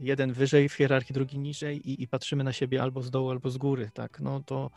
[0.00, 3.50] jeden wyżej w hierarchii, drugi niżej i, i patrzymy na siebie albo z dołu, albo
[3.50, 4.70] z góry, tak, no to...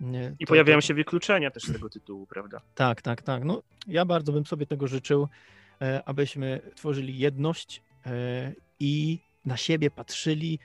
[0.00, 2.60] nie, I to- pojawiają się wykluczenia też z tego tytułu, prawda?
[2.74, 3.44] Tak, tak, tak.
[3.44, 5.28] No, ja bardzo bym sobie tego życzył,
[6.04, 7.82] abyśmy tworzyli jedność
[8.80, 10.58] i na siebie patrzyli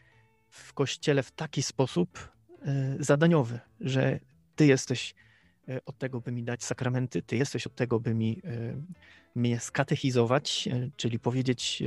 [0.49, 2.29] w kościele w taki sposób
[2.99, 4.19] zadaniowy, że
[4.55, 5.15] ty jesteś
[5.85, 8.75] od tego, by mi dać sakramenty, ty jesteś od tego, by mi e,
[9.35, 11.83] mnie skatechizować, e, czyli powiedzieć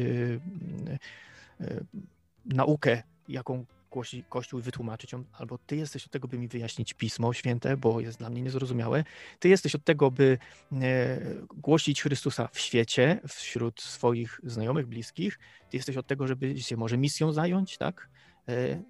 [1.60, 1.84] e, e,
[2.44, 6.94] naukę, jaką głosi Kościół i wytłumaczyć ją, albo ty jesteś od tego, by mi wyjaśnić
[6.94, 9.04] Pismo Święte, bo jest dla mnie niezrozumiałe,
[9.38, 10.38] ty jesteś od tego, by
[10.72, 11.20] e,
[11.56, 15.38] głosić Chrystusa w świecie, wśród swoich znajomych, bliskich,
[15.70, 18.08] ty jesteś od tego, żeby się może misją zająć, tak?
[18.48, 18.82] E,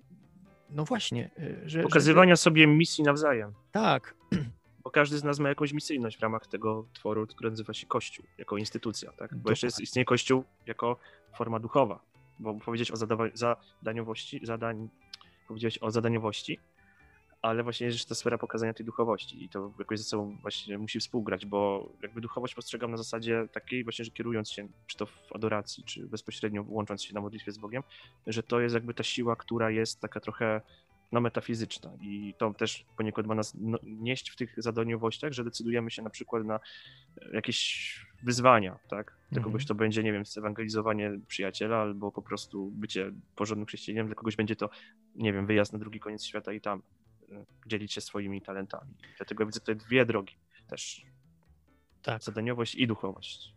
[0.70, 1.82] no właśnie, e, że...
[1.82, 3.53] Pokazywania sobie misji nawzajem.
[3.72, 4.14] Tak,
[4.85, 8.26] Bo każdy z nas ma jakąś misyjność w ramach tego tworu, który nazywa się Kościół,
[8.39, 9.37] jako instytucja, tak?
[9.37, 10.97] Bo jeszcze jest, istnieje Kościół jako
[11.37, 12.01] forma duchowa.
[12.39, 14.89] Bo powiedzieć o zadaniowości, zadań,
[15.49, 16.59] powiedziałeś o zadaniowości,
[17.43, 21.01] ale właśnie jest ta sfera pokazania tej duchowości i to jakoś ze sobą właśnie musi
[21.01, 25.32] współgrać, bo jakby duchowość postrzegam na zasadzie takiej właśnie, że kierując się, czy to w
[25.35, 27.82] adoracji, czy bezpośrednio łącząc się na modlitwie z Bogiem,
[28.26, 30.61] że to jest jakby ta siła, która jest taka trochę
[31.15, 35.91] no, metafizyczna i to też poniekąd ma nas no, nieść w tych zadaniowościach, że decydujemy
[35.91, 36.61] się na przykład na
[37.33, 39.07] jakieś wyzwania, tak?
[39.07, 39.45] Dla Mhm.
[39.45, 44.37] kogoś to będzie, nie wiem, ewangelizowanie przyjaciela albo po prostu bycie porządnym chrześcijaninem, dla kogoś
[44.37, 44.71] będzie to,
[45.15, 46.83] nie wiem, wyjazd na drugi koniec świata i tam
[47.33, 48.95] e, dzielić się swoimi talentami.
[49.17, 50.37] Dlatego widzę tutaj dwie drogi
[50.69, 51.07] też.
[52.03, 52.23] Tak.
[52.23, 53.55] Zadaniowość i duchowość.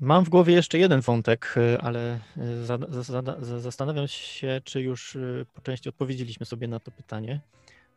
[0.00, 4.60] Mam w głowie jeszcze jeden wątek, y, ale y, za- za- za- za- zastanawiam się,
[4.64, 7.40] czy już y, po części odpowiedzieliśmy sobie na to pytanie.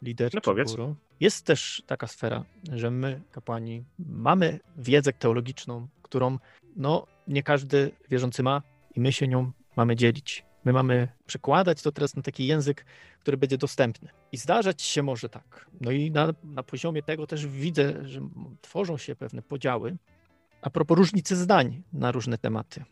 [0.02, 0.72] Lider No powiedz.
[0.72, 0.96] guru.
[1.20, 2.44] Jest też taka sfera,
[2.74, 6.38] że my, kapłani, mamy wiedzę teologiczną, którą
[6.76, 8.62] no, nie każdy wierzący ma
[8.96, 10.46] i my się nią mamy dzielić.
[10.66, 12.86] My mamy przekładać to teraz na taki język,
[13.20, 14.10] który będzie dostępny.
[14.32, 15.66] I zdarzać się może tak.
[15.82, 18.22] No i na, na poziomie tego też widzę, że
[18.62, 19.98] tworzą się pewne podziały,
[20.62, 22.84] a propos różnicy zdań na różne tematy.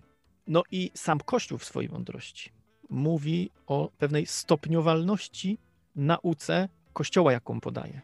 [0.47, 2.51] No i sam Kościół w swojej mądrości
[2.89, 5.57] mówi o pewnej stopniowalności
[5.95, 8.01] nauce Kościoła, jaką podaje.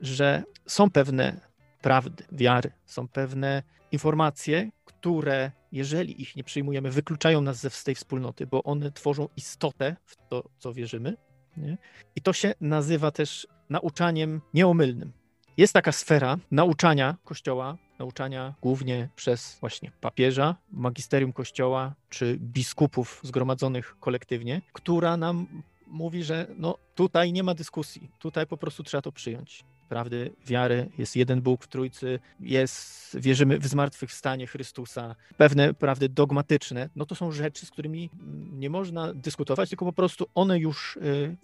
[0.00, 1.40] Że są pewne
[1.80, 7.94] prawdy, wiary, są pewne informacje, które, jeżeli ich nie przyjmujemy, wykluczają nas ze z tej
[7.94, 11.16] wspólnoty, bo one tworzą istotę w to, co wierzymy.
[11.56, 11.78] Nie?
[12.16, 15.12] I to się nazywa też nauczaniem nieomylnym.
[15.56, 23.96] Jest taka sfera nauczania Kościoła, nauczania głównie przez właśnie papieża, magisterium Kościoła czy biskupów zgromadzonych
[24.00, 25.46] kolektywnie, która nam
[25.86, 29.64] mówi, że no tutaj nie ma dyskusji, tutaj po prostu trzeba to przyjąć.
[29.88, 36.88] Prawdy wiary, jest jeden Bóg w Trójcy, jest, wierzymy w zmartwychwstanie Chrystusa, pewne prawdy dogmatyczne,
[36.96, 38.10] no to są rzeczy, z którymi
[38.52, 40.96] nie można dyskutować, tylko po prostu one już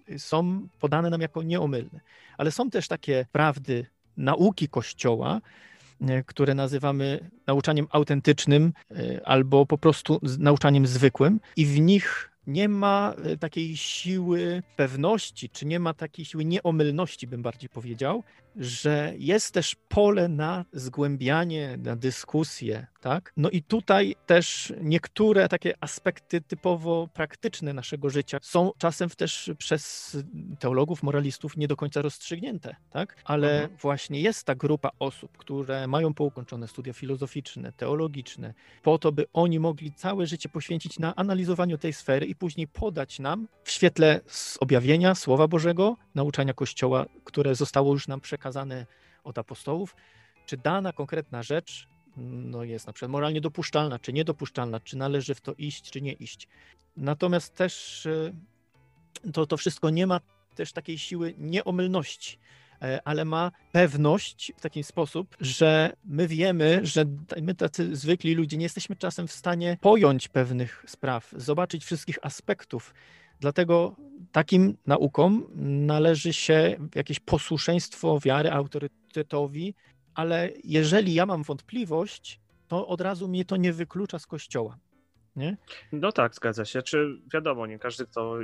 [0.08, 2.00] y, są podane nam jako nieomylne.
[2.38, 3.86] Ale są też takie prawdy
[4.16, 5.40] nauki Kościoła,
[6.26, 13.14] które nazywamy nauczaniem autentycznym e, albo po prostu nauczaniem zwykłym, i w nich nie ma
[13.24, 18.24] e, takiej siły pewności, czy nie ma takiej siły nieomylności, bym bardziej powiedział,
[18.56, 23.32] że jest też pole na zgłębianie, na dyskusję, tak?
[23.36, 30.16] No i tutaj też niektóre takie aspekty typowo praktyczne naszego życia są czasem też przez
[30.58, 33.16] teologów, moralistów nie do końca rozstrzygnięte, tak?
[33.24, 33.78] Ale Mhm.
[33.80, 39.60] właśnie jest ta grupa osób, które mają poukończone studia filozoficzne, teologiczne, po to, by oni
[39.60, 44.56] mogli całe życie poświęcić na analizowaniu tej sfery i później podać nam w świetle z
[44.60, 48.45] objawienia Słowa Bożego, nauczania Kościoła, które zostało już nam przekazane
[49.24, 49.96] od apostołów,
[50.46, 55.40] czy dana konkretna rzecz no, jest na przykład moralnie dopuszczalna, czy niedopuszczalna, czy należy w
[55.40, 56.48] to iść, czy nie iść.
[56.96, 58.34] Natomiast też y,
[59.32, 60.20] to, to wszystko nie ma
[60.54, 62.38] też takiej siły nieomylności,
[62.82, 67.04] e, ale ma pewność w taki sposób, że my wiemy, że
[67.42, 72.94] my tacy zwykli ludzie nie jesteśmy czasem w stanie pojąć pewnych spraw, zobaczyć wszystkich aspektów.
[73.40, 73.96] Dlatego
[74.32, 75.46] takim naukom
[75.86, 79.74] należy się jakieś posłuszeństwo wiary autorytetowi,
[80.14, 84.78] ale jeżeli ja mam wątpliwość, to od razu mnie to nie wyklucza z kościoła.
[85.36, 85.56] Nie?
[85.92, 86.82] No tak, zgadza się.
[86.82, 88.38] Czy wiadomo, nie każdy, kto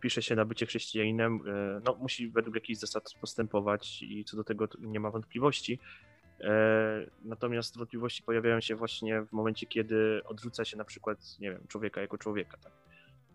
[0.00, 4.44] pisze się na bycie chrześcijaninem, e, no, musi według jakichś zasad postępować i co do
[4.44, 5.78] tego nie ma wątpliwości.
[6.40, 11.66] E, Natomiast wątpliwości pojawiają się właśnie w momencie, kiedy odrzuca się na przykład, nie wiem,
[11.68, 12.56] człowieka jako człowieka.
[12.56, 12.72] Tak?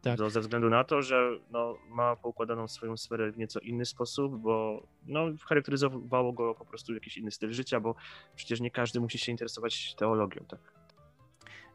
[0.05, 0.17] Tak.
[0.17, 4.41] To ze względu na to, że no, ma poukładaną swoją sferę w nieco inny sposób,
[4.41, 7.95] bo no, charakteryzowało go po prostu jakiś inny styl życia, bo
[8.35, 10.45] przecież nie każdy musi się interesować teologią.
[10.47, 10.59] Tak?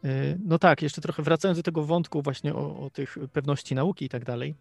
[0.05, 4.05] Y, No tak, jeszcze trochę wracając do tego wątku właśnie o, o tych pewności nauki
[4.05, 4.55] i tak dalej.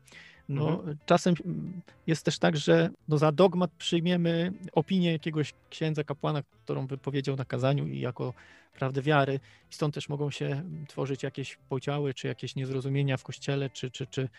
[0.50, 6.44] No, czasem mm, jest też tak, że no za dogmat przyjmiemy opinię jakiegoś księdza, kapłana,
[6.64, 8.34] którą wypowiedział na kazaniu i jako
[8.74, 9.40] prawdę wiary.
[9.72, 14.08] I stąd też mogą się tworzyć jakieś podziały, czy jakieś niezrozumienia w kościele, czy, czy,
[14.08, 14.30] czy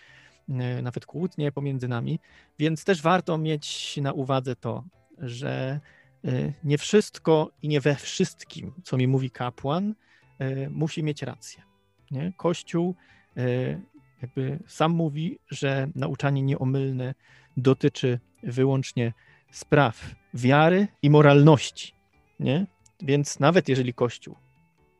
[0.49, 2.19] y, nawet kłótnie pomiędzy nami.
[2.59, 4.85] Więc też warto mieć na uwadze to,
[5.19, 5.81] że
[6.25, 9.95] y, nie wszystko i nie we wszystkim, co mi mówi kapłan,
[10.39, 11.63] e, musi mieć rację.
[12.11, 12.33] Nie?
[12.37, 12.95] Kościół
[13.37, 13.81] e,
[14.23, 17.15] jakby sam mówi, że nauczanie nieomylne
[17.57, 19.13] dotyczy wyłącznie
[19.51, 21.93] spraw wiary i moralności.
[22.41, 22.67] Nie?
[23.03, 24.37] Więc nawet jeżeli Kościół,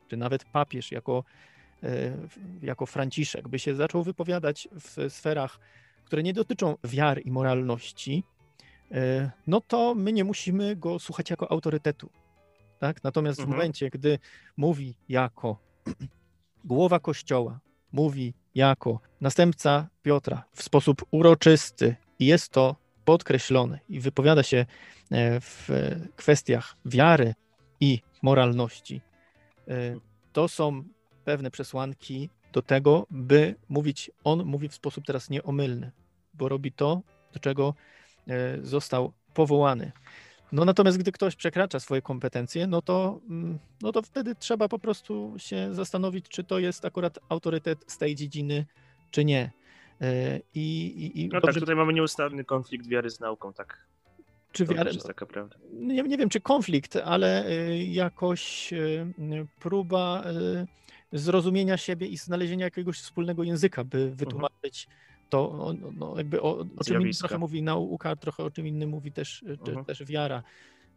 [0.07, 1.23] czy nawet papież jako,
[1.83, 2.17] e,
[2.61, 5.59] jako Franciszek by się zaczął wypowiadać w sferach,
[6.05, 8.23] które nie dotyczą wiary i moralności,
[8.91, 12.09] e, no to my nie musimy go słuchać jako autorytetu.
[12.79, 13.03] Tak?
[13.03, 13.57] Natomiast w Mhm.
[13.57, 14.19] momencie, gdy
[14.57, 15.57] mówi jako
[16.65, 17.59] głowa kościoła,
[17.91, 22.75] mówi jako następca Piotra w sposób uroczysty i jest to
[23.05, 24.65] podkreślone i wypowiada się e,
[25.41, 25.69] w
[26.15, 27.33] kwestiach wiary
[27.79, 29.01] i moralności,
[29.67, 29.73] e,
[30.33, 30.83] to są
[31.25, 35.91] pewne przesłanki do tego, by mówić, on mówi w sposób teraz nieomylny,
[36.33, 37.01] bo robi to,
[37.33, 37.73] do czego
[38.27, 39.91] e, został powołany.
[40.51, 44.79] No natomiast gdy ktoś przekracza swoje kompetencje, no to, mm, no to wtedy trzeba po
[44.79, 48.65] prostu się zastanowić, czy to jest akurat autorytet z tej dziedziny,
[49.11, 49.51] czy nie.
[50.01, 53.85] E, I, i, i No tak, dobrze- tutaj mamy nieustanny konflikt wiary z nauką, tak.
[54.51, 55.55] czy To wiarę, też jest taka prawda.
[55.73, 59.05] nie, nie wiem, czy konflikt, ale y, jakoś y,
[59.59, 60.23] próba
[61.13, 64.87] zrozumienia siebie i znalezienia jakiegoś wspólnego języka, by wytłumaczyć
[65.31, 68.89] to, o- no, jakby o, o czym innym trochę mówi nauka, trochę o czym innym
[68.89, 69.85] mówi też, Mhm.
[69.85, 70.43] też wiara.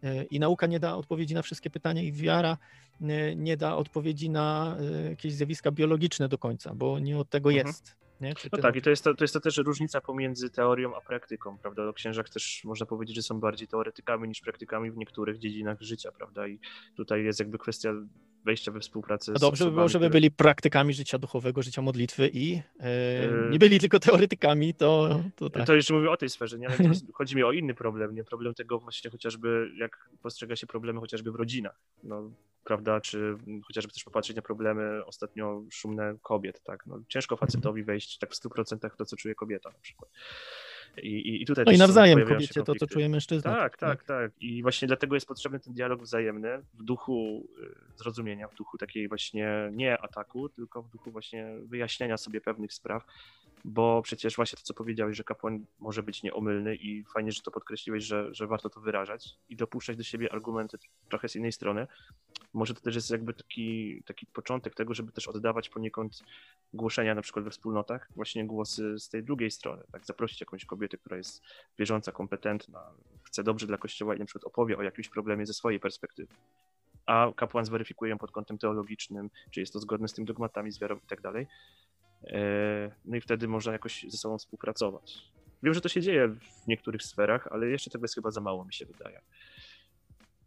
[0.04, 2.56] Y, I nauka nie da odpowiedzi na wszystkie pytania, i wiara
[3.00, 4.76] y, nie da odpowiedzi na
[5.10, 7.66] jakieś zjawiska biologiczne do końca, bo nie od tego Mhm.
[7.66, 7.96] jest.
[8.20, 8.34] Nie?
[8.34, 11.00] Czy, No tak, i to jest, to, to jest to też różnica pomiędzy teorią a
[11.00, 11.88] praktyką, prawda?
[11.88, 16.12] O księżach też można powiedzieć, że są bardziej teoretykami niż praktykami w niektórych dziedzinach życia,
[16.12, 16.48] prawda?
[16.48, 16.58] I
[16.96, 17.92] tutaj jest jakby kwestia
[18.44, 22.30] wejścia we współpracę No dobrze by było, żeby które- byli praktykami życia duchowego, życia modlitwy
[22.32, 23.48] i e, Yy.
[23.50, 25.66] nie byli tylko teoretykami, to, to tak.
[25.66, 26.68] To jeszcze mówię o tej sferze, nie?
[26.68, 26.76] Ale
[27.14, 28.24] chodzi mi o inny problem, nie?
[28.24, 32.30] Problem tego właśnie chociażby, jak postrzega się problemy chociażby w rodzinach, no,
[32.64, 33.00] prawda?
[33.00, 33.36] Czy
[33.66, 36.86] chociażby też popatrzeć na problemy ostatnio szumne kobiet, tak?
[36.86, 40.10] No, ciężko facetowi wejść tak w 100% w to, co czuje kobieta na przykład.
[41.02, 42.94] I, i, tutaj No i nawzajem kobiecie to, co konflikty.
[42.94, 43.54] czuje mężczyzna.
[43.54, 44.32] Tak, tak, tak.
[44.40, 47.48] I właśnie dlatego jest potrzebny ten dialog wzajemny w duchu
[47.94, 52.72] y, zrozumienia, w duchu takiej właśnie nie ataku, tylko w duchu właśnie wyjaśniania sobie pewnych
[52.72, 53.04] spraw,
[53.64, 57.50] bo przecież właśnie to, co powiedziałeś, że kapłan może być nieomylny i fajnie, że to
[57.50, 61.86] podkreśliłeś, że, że warto to wyrażać i dopuszczać do siebie argumenty trochę z innej strony.
[62.52, 66.22] Może to też jest jakby taki, taki początek tego, żeby też oddawać poniekąd
[66.72, 70.98] głoszenia na przykład we wspólnotach, właśnie głosy z tej drugiej strony, tak, zaprosić jakąś kobietę,
[70.98, 71.42] która jest
[71.78, 72.90] wierząca, kompetentna,
[73.22, 76.34] chce dobrze dla Kościoła i na przykład opowie o jakimś problemie ze swojej perspektywy.
[77.06, 80.78] A kapłan zweryfikuje ją pod kątem teologicznym, czy jest to zgodne z tym dogmatami, z
[80.78, 81.46] wiarą i tak dalej.
[82.26, 85.18] E, No i wtedy można jakoś ze sobą współpracować.
[85.62, 88.64] Wiem, że to się dzieje w niektórych sferach, ale jeszcze tego jest chyba za mało,
[88.64, 89.20] mi się wydaje.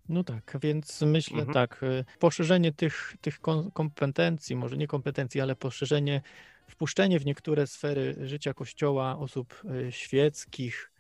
[0.10, 1.54] No tak, więc myślę Mhm.
[1.54, 6.22] tak, y, poszerzenie tych, tych kom- kompetencji, może nie kompetencji, ale poszerzenie,
[6.68, 10.92] wpuszczenie w niektóre sfery życia Kościoła osób y, świeckich,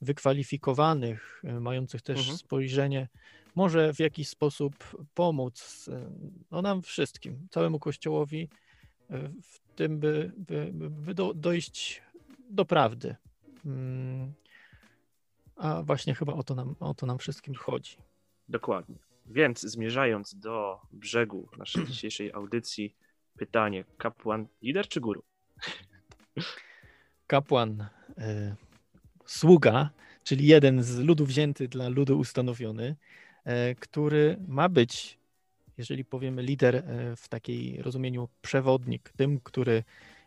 [0.00, 2.36] wykwalifikowanych, y, mających też Mhm.
[2.38, 3.08] spojrzenie,
[3.54, 4.74] może w jakiś sposób
[5.14, 5.86] pomóc
[6.50, 8.48] no, nam wszystkim, całemu Kościołowi
[9.42, 12.02] w tym, by, by, by- do, dojść
[12.50, 13.16] do prawdy.
[13.66, 14.32] Mm,
[15.56, 17.96] A właśnie chyba o to nam, o to nam wszystkim chodzi.
[18.48, 18.96] Dokładnie.
[19.26, 22.94] Więc zmierzając do brzegu naszej dzisiejszej audycji,
[23.38, 25.22] pytanie: kapłan, lider czy guru?
[27.26, 27.86] kapłan,
[28.18, 28.56] e,
[29.26, 29.90] sługa,
[30.24, 32.96] czyli jeden z ludu wzięty dla ludu ustanowiony,
[33.44, 35.18] e, który ma być,
[35.78, 39.84] jeżeli powiemy lider e, w takiej rozumieniu przewodnik, tym, który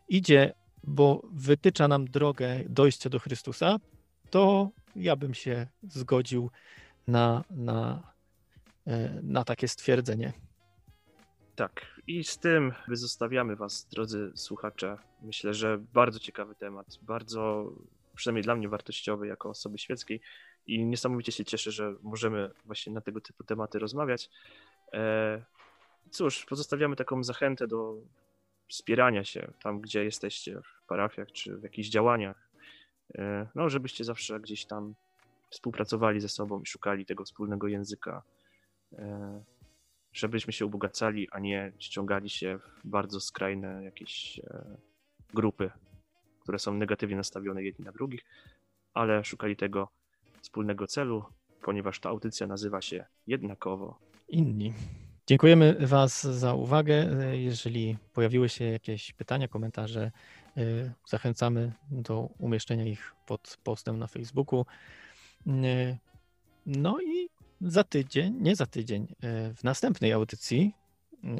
[0.09, 3.77] idzie, bo wytycza nam drogę dojścia do Chrystusa,
[4.29, 6.49] to ja bym się zgodził
[7.07, 8.13] na, na,
[8.87, 10.33] e, na takie stwierdzenie.
[11.55, 14.97] Tak, i z tym zostawiamy Was, drodzy słuchacze.
[15.21, 17.71] Myślę, że bardzo ciekawy temat, bardzo,
[18.15, 20.21] przynajmniej dla mnie, wartościowy jako osoby świeckiej
[20.67, 24.29] i niesamowicie się cieszę, że możemy właśnie na tego typu tematy rozmawiać.
[24.93, 25.41] E,
[26.11, 27.95] Cóż, pozostawiamy taką zachętę do
[28.67, 32.47] wspierania się tam, gdzie jesteście, w parafiach czy w jakichś działaniach,
[33.15, 34.95] E, no, żebyście zawsze gdzieś tam
[35.49, 38.23] współpracowali ze sobą i szukali tego wspólnego języka.
[38.93, 39.43] E,
[40.13, 44.41] żebyśmy się ubogacali, a nie ściągali się w bardzo skrajne jakieś
[45.33, 45.71] grupy,
[46.39, 48.25] które są negatywnie nastawione jedni na drugich,
[48.93, 49.89] ale szukali tego
[50.41, 51.25] wspólnego celu,
[51.61, 53.99] ponieważ ta audycja nazywa się jednakowo.
[54.29, 54.73] Inni.
[55.27, 57.05] Dziękujemy Was za uwagę.
[57.33, 60.11] Jeżeli pojawiły się jakieś pytania, komentarze,
[60.57, 64.65] y, zachęcamy do umieszczenia ich pod postem na Facebooku.
[65.47, 65.97] Y,
[66.65, 67.29] No i
[67.61, 70.73] za tydzień, nie za tydzień, y, w następnej audycji.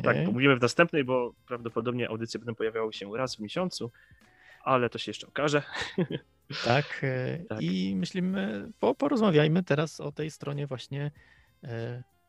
[0.03, 3.91] Tak, y, pomówimy w następnej, bo prawdopodobnie audycje będą pojawiały się raz w miesiącu,
[4.63, 5.63] ale to się jeszcze okaże.
[6.65, 7.05] Tak,
[7.49, 7.61] Tak.
[7.61, 11.11] i myślimy, po, porozmawiajmy teraz o tej stronie właśnie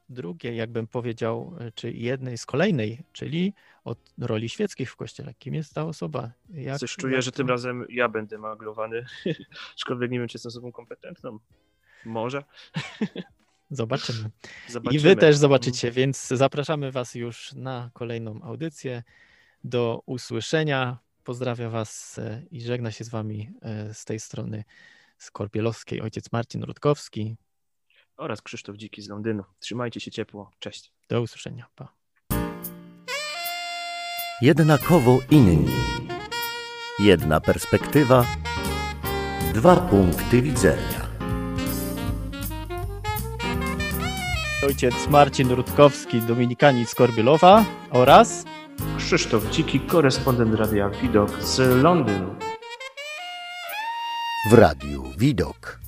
[0.09, 3.54] drugiej, jakbym powiedział, e, czy jednej z kolejnej, czyli
[3.84, 5.34] od roli świeckich w Kościele.
[5.34, 6.30] Kim jest ta osoba?
[6.50, 9.06] Jak, Coś czuję, jak że tym razem ja będę maglowany,
[9.76, 11.38] aczkolwiek nie wiem, czy jestem osobą kompetentną.
[12.04, 12.44] Może.
[13.70, 14.30] Zobaczymy.
[14.68, 15.00] Zobaczymy.
[15.00, 19.02] I wy też zobaczycie, więc zapraszamy was już na kolejną audycję.
[19.64, 20.98] Do usłyszenia.
[21.24, 24.64] pozdrawia Was e, i żegna się z Wami e, z tej strony
[25.18, 27.36] skorpielowskiej ojciec Marcin Rutkowski.
[28.19, 29.45] Oraz Krzysztof Dziki z Londynu.
[29.61, 30.51] Trzymajcie się ciepło.
[30.59, 30.93] Cześć.
[31.09, 31.66] Do usłyszenia.
[31.75, 31.89] Pa.
[34.43, 35.66] Jednakowo inni.
[36.99, 38.25] Jedna perspektywa,
[39.55, 41.09] dwa punkty widzenia.
[44.66, 48.45] Ojciec Marcin Rutkowski, Dominikanin z Korbielowa oraz
[48.97, 52.35] Krzysztof Dziki, korespondent Radia Widok z Londynu.
[54.51, 55.88] W radiu Widok.